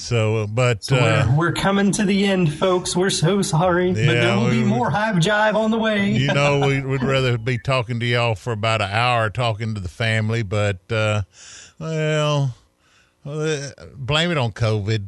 So 0.00 0.46
but 0.46 0.82
So 0.82 0.96
uh, 0.96 1.26
we're, 1.30 1.36
we're 1.36 1.52
coming 1.52 1.92
to 1.92 2.04
the 2.04 2.24
end, 2.24 2.52
folks. 2.54 2.96
We're 2.96 3.10
so 3.10 3.42
sorry, 3.42 3.92
but 3.92 4.04
there 4.04 4.36
will 4.36 4.50
be 4.50 4.64
more 4.64 4.90
hive 4.90 5.16
jive 5.16 5.54
on 5.54 5.70
the 5.70 5.78
way. 5.78 6.10
you 6.10 6.26
know 6.34 6.66
we 6.66 6.80
would 6.80 7.02
rather 7.02 7.38
be 7.38 7.58
talking 7.58 8.00
to 8.00 8.06
y'all 8.06 8.34
for 8.34 8.52
about 8.52 8.80
an 8.80 8.90
hour 8.90 9.30
talking 9.30 9.74
to 9.74 9.80
the 9.80 9.88
family, 9.88 10.42
but 10.42 10.80
uh, 10.90 11.22
well, 11.78 12.56
uh, 13.24 13.70
blame 13.94 14.30
it 14.30 14.38
on 14.38 14.52
COVID. 14.52 15.06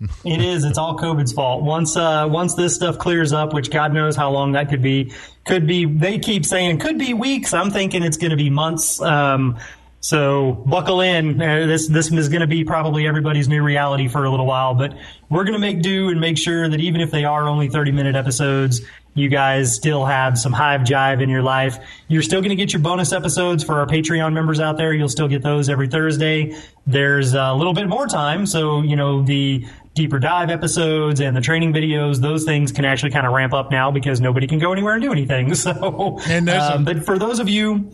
It 0.24 0.42
is. 0.42 0.64
It's 0.64 0.76
all 0.76 0.98
COVID's 0.98 1.32
fault. 1.32 1.62
Once, 1.62 1.96
uh, 1.96 2.26
once 2.28 2.54
this 2.56 2.74
stuff 2.74 2.98
clears 2.98 3.32
up, 3.32 3.54
which 3.54 3.70
God 3.70 3.94
knows 3.94 4.16
how 4.16 4.30
long 4.30 4.52
that 4.52 4.68
could 4.68 4.82
be, 4.82 5.12
could 5.46 5.66
be. 5.66 5.86
They 5.86 6.18
keep 6.18 6.44
saying 6.44 6.80
could 6.80 6.98
be 6.98 7.14
weeks. 7.14 7.54
I'm 7.54 7.70
thinking 7.70 8.02
it's 8.02 8.18
going 8.18 8.32
to 8.32 8.36
be 8.36 8.50
months. 8.50 9.00
Um, 9.00 9.56
so 10.04 10.52
buckle 10.66 11.00
in. 11.00 11.40
Uh, 11.40 11.64
this 11.66 11.88
this 11.88 12.12
is 12.12 12.28
going 12.28 12.42
to 12.42 12.46
be 12.46 12.62
probably 12.62 13.06
everybody's 13.06 13.48
new 13.48 13.62
reality 13.62 14.06
for 14.06 14.24
a 14.24 14.30
little 14.30 14.44
while. 14.44 14.74
But 14.74 14.94
we're 15.30 15.44
going 15.44 15.54
to 15.54 15.58
make 15.58 15.80
do 15.80 16.10
and 16.10 16.20
make 16.20 16.36
sure 16.36 16.68
that 16.68 16.78
even 16.78 17.00
if 17.00 17.10
they 17.10 17.24
are 17.24 17.48
only 17.48 17.70
30 17.70 17.90
minute 17.92 18.14
episodes, 18.14 18.82
you 19.14 19.30
guys 19.30 19.74
still 19.74 20.04
have 20.04 20.36
some 20.36 20.52
hive 20.52 20.82
jive 20.82 21.22
in 21.22 21.30
your 21.30 21.40
life. 21.40 21.78
You're 22.08 22.20
still 22.20 22.42
going 22.42 22.50
to 22.50 22.54
get 22.54 22.70
your 22.74 22.82
bonus 22.82 23.14
episodes 23.14 23.64
for 23.64 23.78
our 23.78 23.86
Patreon 23.86 24.34
members 24.34 24.60
out 24.60 24.76
there. 24.76 24.92
You'll 24.92 25.08
still 25.08 25.26
get 25.26 25.42
those 25.42 25.70
every 25.70 25.88
Thursday. 25.88 26.54
There's 26.86 27.32
a 27.32 27.54
little 27.54 27.72
bit 27.72 27.88
more 27.88 28.06
time, 28.06 28.44
so 28.44 28.82
you 28.82 28.96
know 28.96 29.22
the 29.22 29.66
deeper 29.94 30.18
dive 30.18 30.50
episodes 30.50 31.22
and 31.22 31.34
the 31.34 31.40
training 31.40 31.72
videos. 31.72 32.20
Those 32.20 32.44
things 32.44 32.72
can 32.72 32.84
actually 32.84 33.12
kind 33.12 33.26
of 33.26 33.32
ramp 33.32 33.54
up 33.54 33.70
now 33.70 33.90
because 33.90 34.20
nobody 34.20 34.46
can 34.46 34.58
go 34.58 34.70
anywhere 34.70 34.92
and 34.92 35.02
do 35.02 35.12
anything. 35.12 35.54
So, 35.64 36.18
And 36.26 36.50
um, 36.50 36.84
but 36.84 37.06
for 37.06 37.18
those 37.18 37.38
of 37.38 37.48
you 37.48 37.90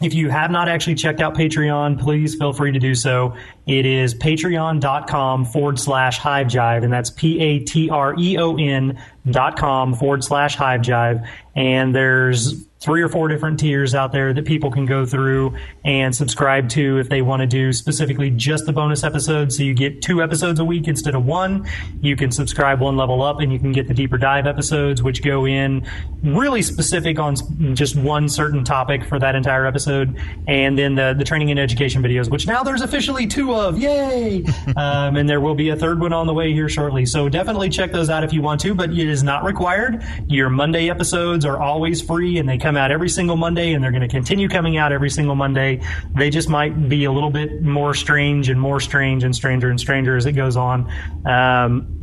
if 0.00 0.14
you 0.14 0.30
have 0.30 0.50
not 0.50 0.68
actually 0.68 0.94
checked 0.94 1.20
out 1.20 1.34
Patreon, 1.34 2.00
please 2.00 2.34
feel 2.34 2.52
free 2.52 2.72
to 2.72 2.78
do 2.78 2.94
so. 2.94 3.34
It 3.66 3.84
is 3.84 4.14
patreon.com 4.14 5.44
forward 5.44 5.78
slash 5.78 6.18
hive 6.18 6.54
and 6.56 6.92
that's 6.92 7.10
P 7.10 7.38
A 7.40 7.58
T 7.60 7.90
R 7.90 8.14
E 8.18 8.38
O 8.38 8.56
N 8.56 8.98
dot 9.28 9.58
com 9.58 9.94
forward 9.94 10.24
slash 10.24 10.56
hive 10.56 10.80
jive. 10.80 11.26
And 11.54 11.94
there's 11.94 12.64
three 12.80 13.02
or 13.02 13.08
four 13.10 13.28
different 13.28 13.60
tiers 13.60 13.94
out 13.94 14.10
there 14.10 14.32
that 14.32 14.46
people 14.46 14.70
can 14.70 14.86
go 14.86 15.04
through 15.04 15.54
and 15.84 16.16
subscribe 16.16 16.66
to 16.70 16.98
if 16.98 17.10
they 17.10 17.20
want 17.20 17.40
to 17.40 17.46
do 17.46 17.74
specifically 17.74 18.30
just 18.30 18.64
the 18.64 18.72
bonus 18.72 19.04
episodes. 19.04 19.58
So 19.58 19.62
you 19.62 19.74
get 19.74 20.00
two 20.00 20.22
episodes 20.22 20.58
a 20.60 20.64
week 20.64 20.88
instead 20.88 21.14
of 21.14 21.26
one. 21.26 21.68
You 22.00 22.16
can 22.16 22.32
subscribe 22.32 22.80
one 22.80 22.96
level 22.96 23.22
up 23.22 23.40
and 23.40 23.52
you 23.52 23.58
can 23.58 23.72
get 23.72 23.86
the 23.86 23.92
deeper 23.92 24.16
dive 24.16 24.46
episodes, 24.46 25.02
which 25.02 25.22
go 25.22 25.46
in 25.46 25.86
really 26.22 26.62
specific 26.62 27.18
on 27.18 27.36
just 27.74 27.96
one 27.96 28.30
certain 28.30 28.64
topic 28.64 29.04
for 29.04 29.18
that 29.18 29.34
entire 29.34 29.66
episode. 29.66 30.18
And 30.48 30.78
then 30.78 30.94
the, 30.94 31.14
the 31.16 31.24
training 31.24 31.50
and 31.50 31.60
education 31.60 32.02
videos, 32.02 32.30
which 32.30 32.46
now 32.46 32.62
there's 32.62 32.80
officially 32.80 33.26
two 33.26 33.54
of. 33.54 33.78
Yay! 33.78 34.42
um, 34.76 35.16
and 35.16 35.28
there 35.28 35.40
will 35.40 35.54
be 35.54 35.68
a 35.68 35.76
third 35.76 36.00
one 36.00 36.14
on 36.14 36.26
the 36.26 36.34
way 36.34 36.54
here 36.54 36.70
shortly. 36.70 37.04
So 37.04 37.28
definitely 37.28 37.68
check 37.68 37.92
those 37.92 38.08
out 38.08 38.24
if 38.24 38.32
you 38.32 38.40
want 38.40 38.62
to, 38.62 38.74
but 38.74 38.90
it 38.90 39.06
is 39.06 39.19
not 39.22 39.44
required. 39.44 40.04
Your 40.26 40.48
Monday 40.50 40.90
episodes 40.90 41.44
are 41.44 41.60
always 41.60 42.02
free 42.02 42.38
and 42.38 42.48
they 42.48 42.58
come 42.58 42.76
out 42.76 42.90
every 42.90 43.08
single 43.08 43.36
Monday 43.36 43.72
and 43.72 43.82
they're 43.82 43.90
going 43.90 44.02
to 44.02 44.08
continue 44.08 44.48
coming 44.48 44.76
out 44.76 44.92
every 44.92 45.10
single 45.10 45.34
Monday. 45.34 45.80
They 46.14 46.30
just 46.30 46.48
might 46.48 46.88
be 46.88 47.04
a 47.04 47.12
little 47.12 47.30
bit 47.30 47.62
more 47.62 47.94
strange 47.94 48.48
and 48.48 48.60
more 48.60 48.80
strange 48.80 49.24
and 49.24 49.34
stranger 49.34 49.70
and 49.70 49.80
stranger 49.80 50.16
as 50.16 50.26
it 50.26 50.32
goes 50.32 50.56
on. 50.56 50.90
Um, 51.26 52.02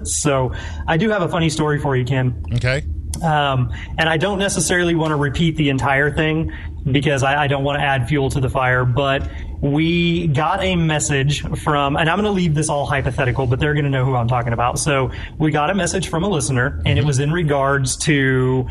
so 0.04 0.52
I 0.86 0.96
do 0.96 1.10
have 1.10 1.22
a 1.22 1.28
funny 1.28 1.50
story 1.50 1.78
for 1.78 1.96
you, 1.96 2.04
Ken. 2.04 2.44
Okay. 2.54 2.84
Um, 3.22 3.72
and 3.98 4.08
I 4.08 4.16
don't 4.16 4.38
necessarily 4.38 4.94
want 4.94 5.12
to 5.12 5.16
repeat 5.16 5.56
the 5.56 5.70
entire 5.70 6.10
thing 6.10 6.52
because 6.90 7.22
I, 7.22 7.44
I 7.44 7.46
don't 7.46 7.64
want 7.64 7.78
to 7.78 7.84
add 7.84 8.08
fuel 8.08 8.30
to 8.30 8.40
the 8.40 8.50
fire, 8.50 8.84
but 8.84 9.28
we 9.60 10.26
got 10.28 10.62
a 10.62 10.76
message 10.76 11.42
from, 11.62 11.96
and 11.96 12.08
I'm 12.08 12.16
going 12.16 12.24
to 12.26 12.30
leave 12.30 12.54
this 12.54 12.68
all 12.68 12.86
hypothetical, 12.86 13.46
but 13.46 13.58
they're 13.60 13.74
going 13.74 13.84
to 13.84 13.90
know 13.90 14.04
who 14.04 14.14
I'm 14.14 14.28
talking 14.28 14.52
about. 14.52 14.78
So 14.78 15.10
we 15.38 15.50
got 15.50 15.70
a 15.70 15.74
message 15.74 16.08
from 16.08 16.24
a 16.24 16.28
listener, 16.28 16.80
and 16.84 16.98
it 16.98 17.04
was 17.04 17.18
in 17.18 17.32
regards 17.32 17.96
to 17.98 18.66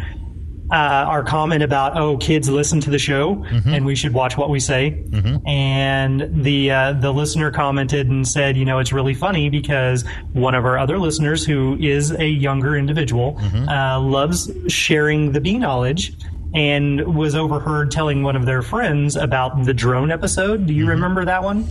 uh, 0.71 0.75
our 0.75 1.23
comment 1.23 1.61
about 1.61 1.95
oh 1.95 2.17
kids 2.17 2.49
listen 2.49 2.81
to 2.81 2.89
the 2.89 2.97
show 2.97 3.43
and 3.67 3.85
we 3.85 3.93
should 3.95 4.13
watch 4.13 4.35
what 4.35 4.49
we 4.49 4.59
say. 4.59 5.03
And 5.45 6.43
the 6.43 6.71
uh, 6.71 6.93
the 6.93 7.13
listener 7.13 7.51
commented 7.51 8.09
and 8.09 8.27
said 8.27 8.57
you 8.57 8.65
know 8.65 8.79
it's 8.79 8.91
really 8.91 9.13
funny 9.13 9.49
because 9.51 10.03
one 10.33 10.55
of 10.55 10.65
our 10.65 10.79
other 10.79 10.97
listeners 10.97 11.45
who 11.45 11.77
is 11.79 12.09
a 12.11 12.27
younger 12.27 12.75
individual 12.75 13.39
uh, 13.69 13.99
loves 13.99 14.51
sharing 14.67 15.33
the 15.33 15.39
bee 15.39 15.59
knowledge 15.59 16.13
and 16.55 17.15
was 17.15 17.35
overheard 17.35 17.91
telling 17.91 18.23
one 18.23 18.35
of 18.35 18.45
their 18.45 18.61
friends 18.61 19.15
about 19.15 19.65
the 19.65 19.73
drone 19.73 20.09
episode 20.09 20.65
do 20.65 20.73
you 20.73 20.83
mm-hmm. 20.83 20.91
remember 20.91 21.25
that 21.25 21.43
one 21.43 21.67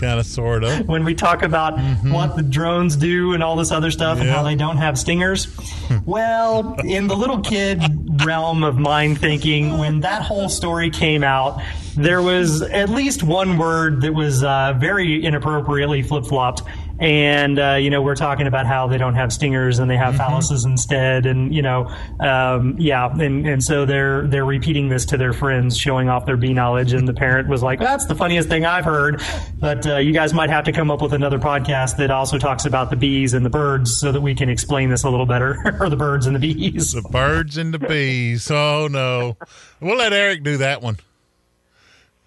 Kind 0.00 0.18
of, 0.18 0.24
sort 0.24 0.64
of. 0.64 0.88
when 0.88 1.04
we 1.04 1.14
talk 1.14 1.42
about 1.42 1.76
mm-hmm. 1.76 2.10
what 2.10 2.34
the 2.34 2.42
drones 2.42 2.96
do 2.96 3.34
and 3.34 3.42
all 3.42 3.54
this 3.54 3.70
other 3.70 3.90
stuff 3.90 4.18
and 4.18 4.30
how 4.30 4.42
they 4.42 4.54
don't 4.54 4.78
have 4.78 4.98
stingers. 4.98 5.44
Hmm. 5.44 5.98
well, 6.06 6.76
in 6.82 7.06
the 7.06 7.14
little 7.14 7.40
kid 7.40 7.82
realm 8.24 8.64
of 8.64 8.78
mind 8.78 9.20
thinking, 9.20 9.76
when 9.76 10.00
that 10.00 10.22
whole 10.22 10.48
story 10.48 10.88
came 10.88 11.22
out, 11.22 11.60
there 11.96 12.22
was 12.22 12.62
at 12.62 12.88
least 12.88 13.22
one 13.22 13.58
word 13.58 14.00
that 14.00 14.14
was 14.14 14.42
uh, 14.42 14.74
very 14.78 15.22
inappropriately 15.22 16.02
flip 16.02 16.24
flopped. 16.24 16.62
And, 17.00 17.58
uh, 17.58 17.74
you 17.74 17.88
know, 17.88 18.02
we're 18.02 18.14
talking 18.14 18.46
about 18.46 18.66
how 18.66 18.86
they 18.86 18.98
don't 18.98 19.14
have 19.14 19.32
stingers 19.32 19.78
and 19.78 19.90
they 19.90 19.96
have 19.96 20.14
phalluses 20.14 20.66
instead. 20.66 21.24
And, 21.24 21.54
you 21.54 21.62
know, 21.62 21.90
um, 22.20 22.76
yeah. 22.78 23.10
And, 23.10 23.46
and 23.46 23.64
so 23.64 23.86
they're, 23.86 24.26
they're 24.26 24.44
repeating 24.44 24.90
this 24.90 25.06
to 25.06 25.16
their 25.16 25.32
friends, 25.32 25.78
showing 25.78 26.10
off 26.10 26.26
their 26.26 26.36
bee 26.36 26.52
knowledge. 26.52 26.92
And 26.92 27.08
the 27.08 27.14
parent 27.14 27.48
was 27.48 27.62
like, 27.62 27.80
that's 27.80 28.04
the 28.06 28.14
funniest 28.14 28.48
thing 28.48 28.66
I've 28.66 28.84
heard. 28.84 29.22
But 29.58 29.86
uh, 29.86 29.96
you 29.96 30.12
guys 30.12 30.34
might 30.34 30.50
have 30.50 30.64
to 30.64 30.72
come 30.72 30.90
up 30.90 31.00
with 31.00 31.14
another 31.14 31.38
podcast 31.38 31.96
that 31.96 32.10
also 32.10 32.38
talks 32.38 32.66
about 32.66 32.90
the 32.90 32.96
bees 32.96 33.32
and 33.32 33.46
the 33.46 33.50
birds 33.50 33.98
so 33.98 34.12
that 34.12 34.20
we 34.20 34.34
can 34.34 34.50
explain 34.50 34.90
this 34.90 35.02
a 35.02 35.10
little 35.10 35.26
better, 35.26 35.56
or 35.80 35.88
the 35.88 35.96
birds 35.96 36.26
and 36.26 36.36
the 36.36 36.40
bees. 36.40 36.92
The 36.92 37.02
birds 37.02 37.56
and 37.56 37.72
the 37.72 37.78
bees. 37.78 38.50
Oh 38.50 38.88
no, 38.90 39.36
we'll 39.80 39.96
let 39.96 40.12
Eric 40.12 40.42
do 40.42 40.58
that 40.58 40.82
one. 40.82 40.98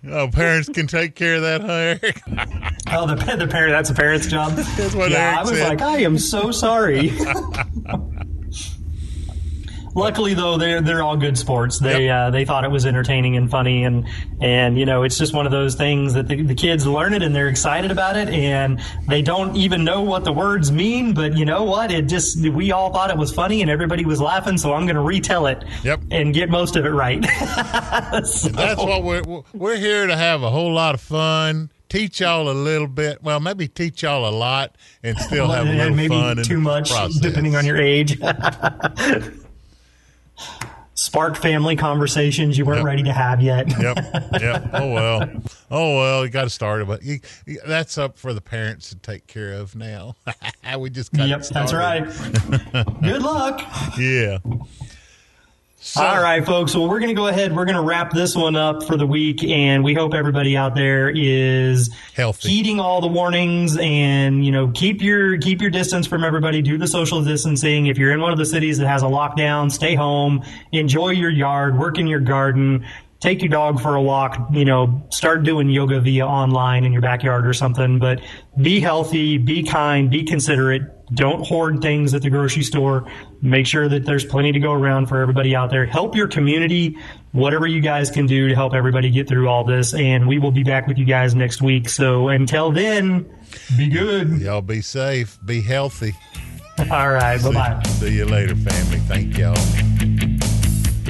Oh, 0.10 0.28
parents 0.28 0.68
can 0.70 0.86
take 0.88 1.16
care 1.16 1.36
of 1.36 1.42
that, 1.44 1.62
Eric? 1.64 2.22
Oh, 2.96 3.08
the, 3.08 3.16
the 3.16 3.48
parent, 3.48 3.72
that's 3.72 3.90
a 3.90 3.94
parent's 3.94 4.28
job. 4.28 4.52
That's 4.52 4.94
what 4.94 5.10
yeah, 5.10 5.30
Eric 5.30 5.38
I 5.38 5.42
was 5.42 5.58
said. 5.58 5.70
like, 5.70 5.82
I 5.82 6.00
am 6.00 6.20
so 6.20 6.52
sorry. 6.52 7.12
Luckily, 9.96 10.34
though, 10.34 10.58
they're 10.58 10.82
they're 10.82 11.04
all 11.04 11.16
good 11.18 11.38
sports. 11.38 11.78
They 11.80 12.06
Yep. 12.06 12.16
uh, 12.16 12.30
they 12.32 12.46
thought 12.46 12.64
it 12.64 12.72
was 12.72 12.86
entertaining 12.86 13.38
and 13.38 13.50
funny, 13.50 13.84
and 13.84 14.08
and 14.42 14.78
you 14.78 14.86
know, 14.86 15.04
it's 15.04 15.18
just 15.18 15.34
one 15.34 15.46
of 15.46 15.52
those 15.52 15.76
things 15.76 16.14
that 16.16 16.28
the, 16.28 16.42
the 16.42 16.56
kids 16.56 16.88
learn 16.88 17.14
it 17.14 17.22
and 17.22 17.36
they're 17.36 17.48
excited 17.48 17.92
about 17.92 18.18
it, 18.18 18.28
and 18.30 18.82
they 19.08 19.22
don't 19.22 19.56
even 19.56 19.84
know 19.84 20.02
what 20.02 20.24
the 20.24 20.32
words 20.34 20.72
mean. 20.72 21.14
But 21.14 21.38
you 21.38 21.46
know 21.46 21.64
what? 21.64 21.92
It 21.92 22.04
just 22.08 22.40
we 22.50 22.72
all 22.72 22.92
thought 22.92 23.12
it 23.12 23.18
was 23.18 23.32
funny, 23.32 23.62
and 23.62 23.70
everybody 23.70 24.04
was 24.06 24.20
laughing. 24.20 24.58
So 24.58 24.74
I'm 24.74 24.86
going 24.86 24.96
to 24.96 25.02
retell 25.02 25.46
it. 25.48 25.64
Yep. 25.84 26.02
And 26.12 26.34
get 26.34 26.50
most 26.50 26.76
of 26.76 26.86
it 26.86 26.90
right. 26.92 27.24
So- 28.26 28.50
That's 28.50 28.78
what 28.82 29.04
we're 29.04 29.22
we're 29.54 29.76
here 29.78 30.08
to 30.08 30.16
have 30.18 30.44
a 30.44 30.50
whole 30.50 30.74
lot 30.74 30.94
of 30.96 31.02
fun, 31.02 31.70
teach 31.90 32.20
y'all 32.22 32.50
a 32.50 32.54
little 32.54 32.88
bit. 32.88 33.22
Well, 33.24 33.40
maybe 33.40 33.68
teach 33.68 34.04
y'all 34.04 34.28
a 34.28 34.32
lot 34.36 34.76
and 35.04 35.18
still 35.18 35.48
have 35.52 35.68
a 35.68 35.72
little 35.72 35.96
maybe 35.96 36.16
fun. 36.16 36.40
in 36.40 36.44
too 36.44 36.60
much, 36.60 36.90
process. 36.92 37.20
depending 37.20 37.56
on 37.56 37.66
your 37.66 37.78
age. 37.78 38.20
Spark 40.96 41.36
family 41.36 41.76
conversations 41.76 42.56
you 42.58 42.66
weren't 42.66 42.80
Yep. 42.80 42.86
ready 42.86 43.04
to 43.04 43.14
have 43.14 43.42
yet. 43.42 43.68
Yep. 43.80 43.98
Yep. 44.40 44.70
Oh 44.74 44.94
well. 44.94 45.30
Oh 45.72 45.98
well. 45.98 46.24
You 46.26 46.30
got 46.32 46.44
to 46.44 46.50
start 46.52 46.82
it, 46.82 46.88
but 46.88 47.02
you, 47.04 47.20
you- 47.48 47.60
that's 47.66 47.98
up 47.98 48.18
for 48.18 48.32
the 48.34 48.42
parents 48.42 48.90
to 48.90 48.96
take 48.96 49.26
care 49.28 49.54
of 49.54 49.76
now. 49.76 50.16
we 50.78 50.90
just 50.92 51.12
got 51.12 51.28
Yep, 51.28 51.48
that's 51.48 51.74
right. 51.74 52.04
Good 53.02 53.22
luck. 53.24 53.62
Yeah. 53.98 54.38
So, 55.86 56.02
All 56.02 56.22
right, 56.22 56.46
folks. 56.46 56.74
Well, 56.74 56.88
we're 56.88 57.00
going 57.00 57.10
to 57.10 57.14
go 57.14 57.28
ahead. 57.28 57.54
We're 57.54 57.66
going 57.66 57.76
to 57.76 57.82
wrap 57.82 58.14
this 58.14 58.38
one 58.38 58.56
up 58.56 58.84
for 58.84 58.96
the 58.96 59.06
week, 59.06 59.44
and 59.44 59.84
we 59.84 59.94
hope 59.94 60.14
everybody 60.14 60.56
out 60.56 60.76
there 60.76 61.10
is 61.14 61.94
Healthy. 62.14 62.48
heeding 62.48 62.80
all 62.80 63.02
the 63.02 63.08
warnings, 63.08 63.76
and 63.78 64.46
you 64.46 64.52
know, 64.54 64.70
keep 64.70 65.02
your 65.02 65.38
keep 65.40 65.62
your 65.62 65.70
distance 65.70 66.08
from 66.08 66.24
everybody. 66.24 66.62
Do 66.62 66.78
the 66.78 66.88
social 66.88 67.22
distancing. 67.22 67.88
If 67.88 67.98
you're 67.98 68.14
in 68.14 68.22
one 68.22 68.32
of 68.32 68.38
the 68.38 68.46
cities 68.46 68.78
that 68.78 68.88
has 68.88 69.04
a 69.04 69.08
lockdown, 69.08 69.70
stay 69.70 69.94
home. 69.94 70.42
Enjoy 70.72 71.10
your 71.10 71.30
yard. 71.30 71.78
Work 71.78 71.98
in 72.00 72.08
your 72.08 72.22
garden. 72.22 72.86
Take 73.20 73.42
your 73.42 73.50
dog 73.50 73.82
for 73.82 73.96
a 73.96 74.02
walk. 74.02 74.38
You 74.54 74.64
know, 74.64 75.06
start 75.10 75.44
doing 75.44 75.70
yoga 75.70 76.00
via 76.00 76.26
online 76.26 76.86
in 76.86 76.94
your 76.94 77.02
backyard 77.02 77.46
or 77.46 77.54
something. 77.54 78.00
But 78.00 78.22
be 78.62 78.80
healthy. 78.80 79.38
Be 79.38 79.64
kind. 79.64 80.10
Be 80.10 80.24
considerate. 80.24 80.84
Don't 81.14 81.46
hoard 81.46 81.82
things 81.82 82.14
at 82.14 82.22
the 82.22 82.30
grocery 82.30 82.64
store. 82.64 83.06
Make 83.42 83.68
sure 83.68 83.90
that 83.90 84.06
there's 84.06 84.24
plenty 84.26 84.52
to 84.52 84.60
go 84.60 84.72
around 84.72 85.08
for 85.08 85.22
everybody 85.22 85.56
out 85.56 85.70
there. 85.70 85.86
Help 85.86 86.16
your 86.16 86.28
community, 86.28 86.98
whatever 87.32 87.68
you 87.68 87.82
guys 87.82 88.10
can 88.10 88.26
do 88.26 88.48
to 88.48 88.56
help 88.56 88.74
everybody 88.74 89.10
get 89.12 89.28
through 89.28 89.50
all 89.50 89.64
this. 89.64 89.94
And 89.94 90.28
we 90.28 90.40
will 90.40 90.52
be 90.52 90.64
back 90.64 90.88
with 90.88 90.98
you 90.98 91.06
guys 91.06 91.36
next 91.36 91.62
week. 91.62 91.90
So 91.90 92.30
until 92.30 92.72
then, 92.72 93.26
be 93.78 93.90
good. 93.90 94.40
Y'all 94.42 94.62
be 94.62 94.82
safe. 94.82 95.38
Be 95.46 95.62
healthy. 95.62 96.14
All 96.92 97.12
right. 97.12 97.42
Bye 97.42 97.52
bye. 97.52 97.84
See 97.84 98.16
you 98.16 98.26
later, 98.26 98.56
family. 98.56 98.98
Thank 99.00 99.38
y'all. 99.38 100.13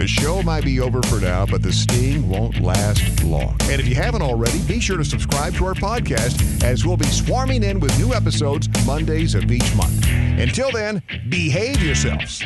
The 0.03 0.09
show 0.09 0.43
might 0.43 0.65
be 0.65 0.81
over 0.81 1.01
for 1.03 1.21
now, 1.21 1.45
but 1.45 1.63
the 1.63 1.71
sting 1.71 2.27
won't 2.27 2.59
last 2.59 3.23
long. 3.23 3.55
And 3.61 3.79
if 3.79 3.87
you 3.87 3.95
haven't 3.95 4.21
already, 4.21 4.59
be 4.63 4.81
sure 4.81 4.97
to 4.97 5.05
subscribe 5.05 5.53
to 5.55 5.65
our 5.65 5.75
podcast 5.75 6.61
as 6.61 6.85
we'll 6.85 6.97
be 6.97 7.05
swarming 7.05 7.63
in 7.63 7.79
with 7.79 7.97
new 7.97 8.13
episodes 8.13 8.67
Mondays 8.85 9.33
of 9.33 9.49
each 9.49 9.73
month. 9.77 10.05
Until 10.09 10.73
then, 10.73 11.01
behave 11.29 11.81
yourselves. 11.81 12.43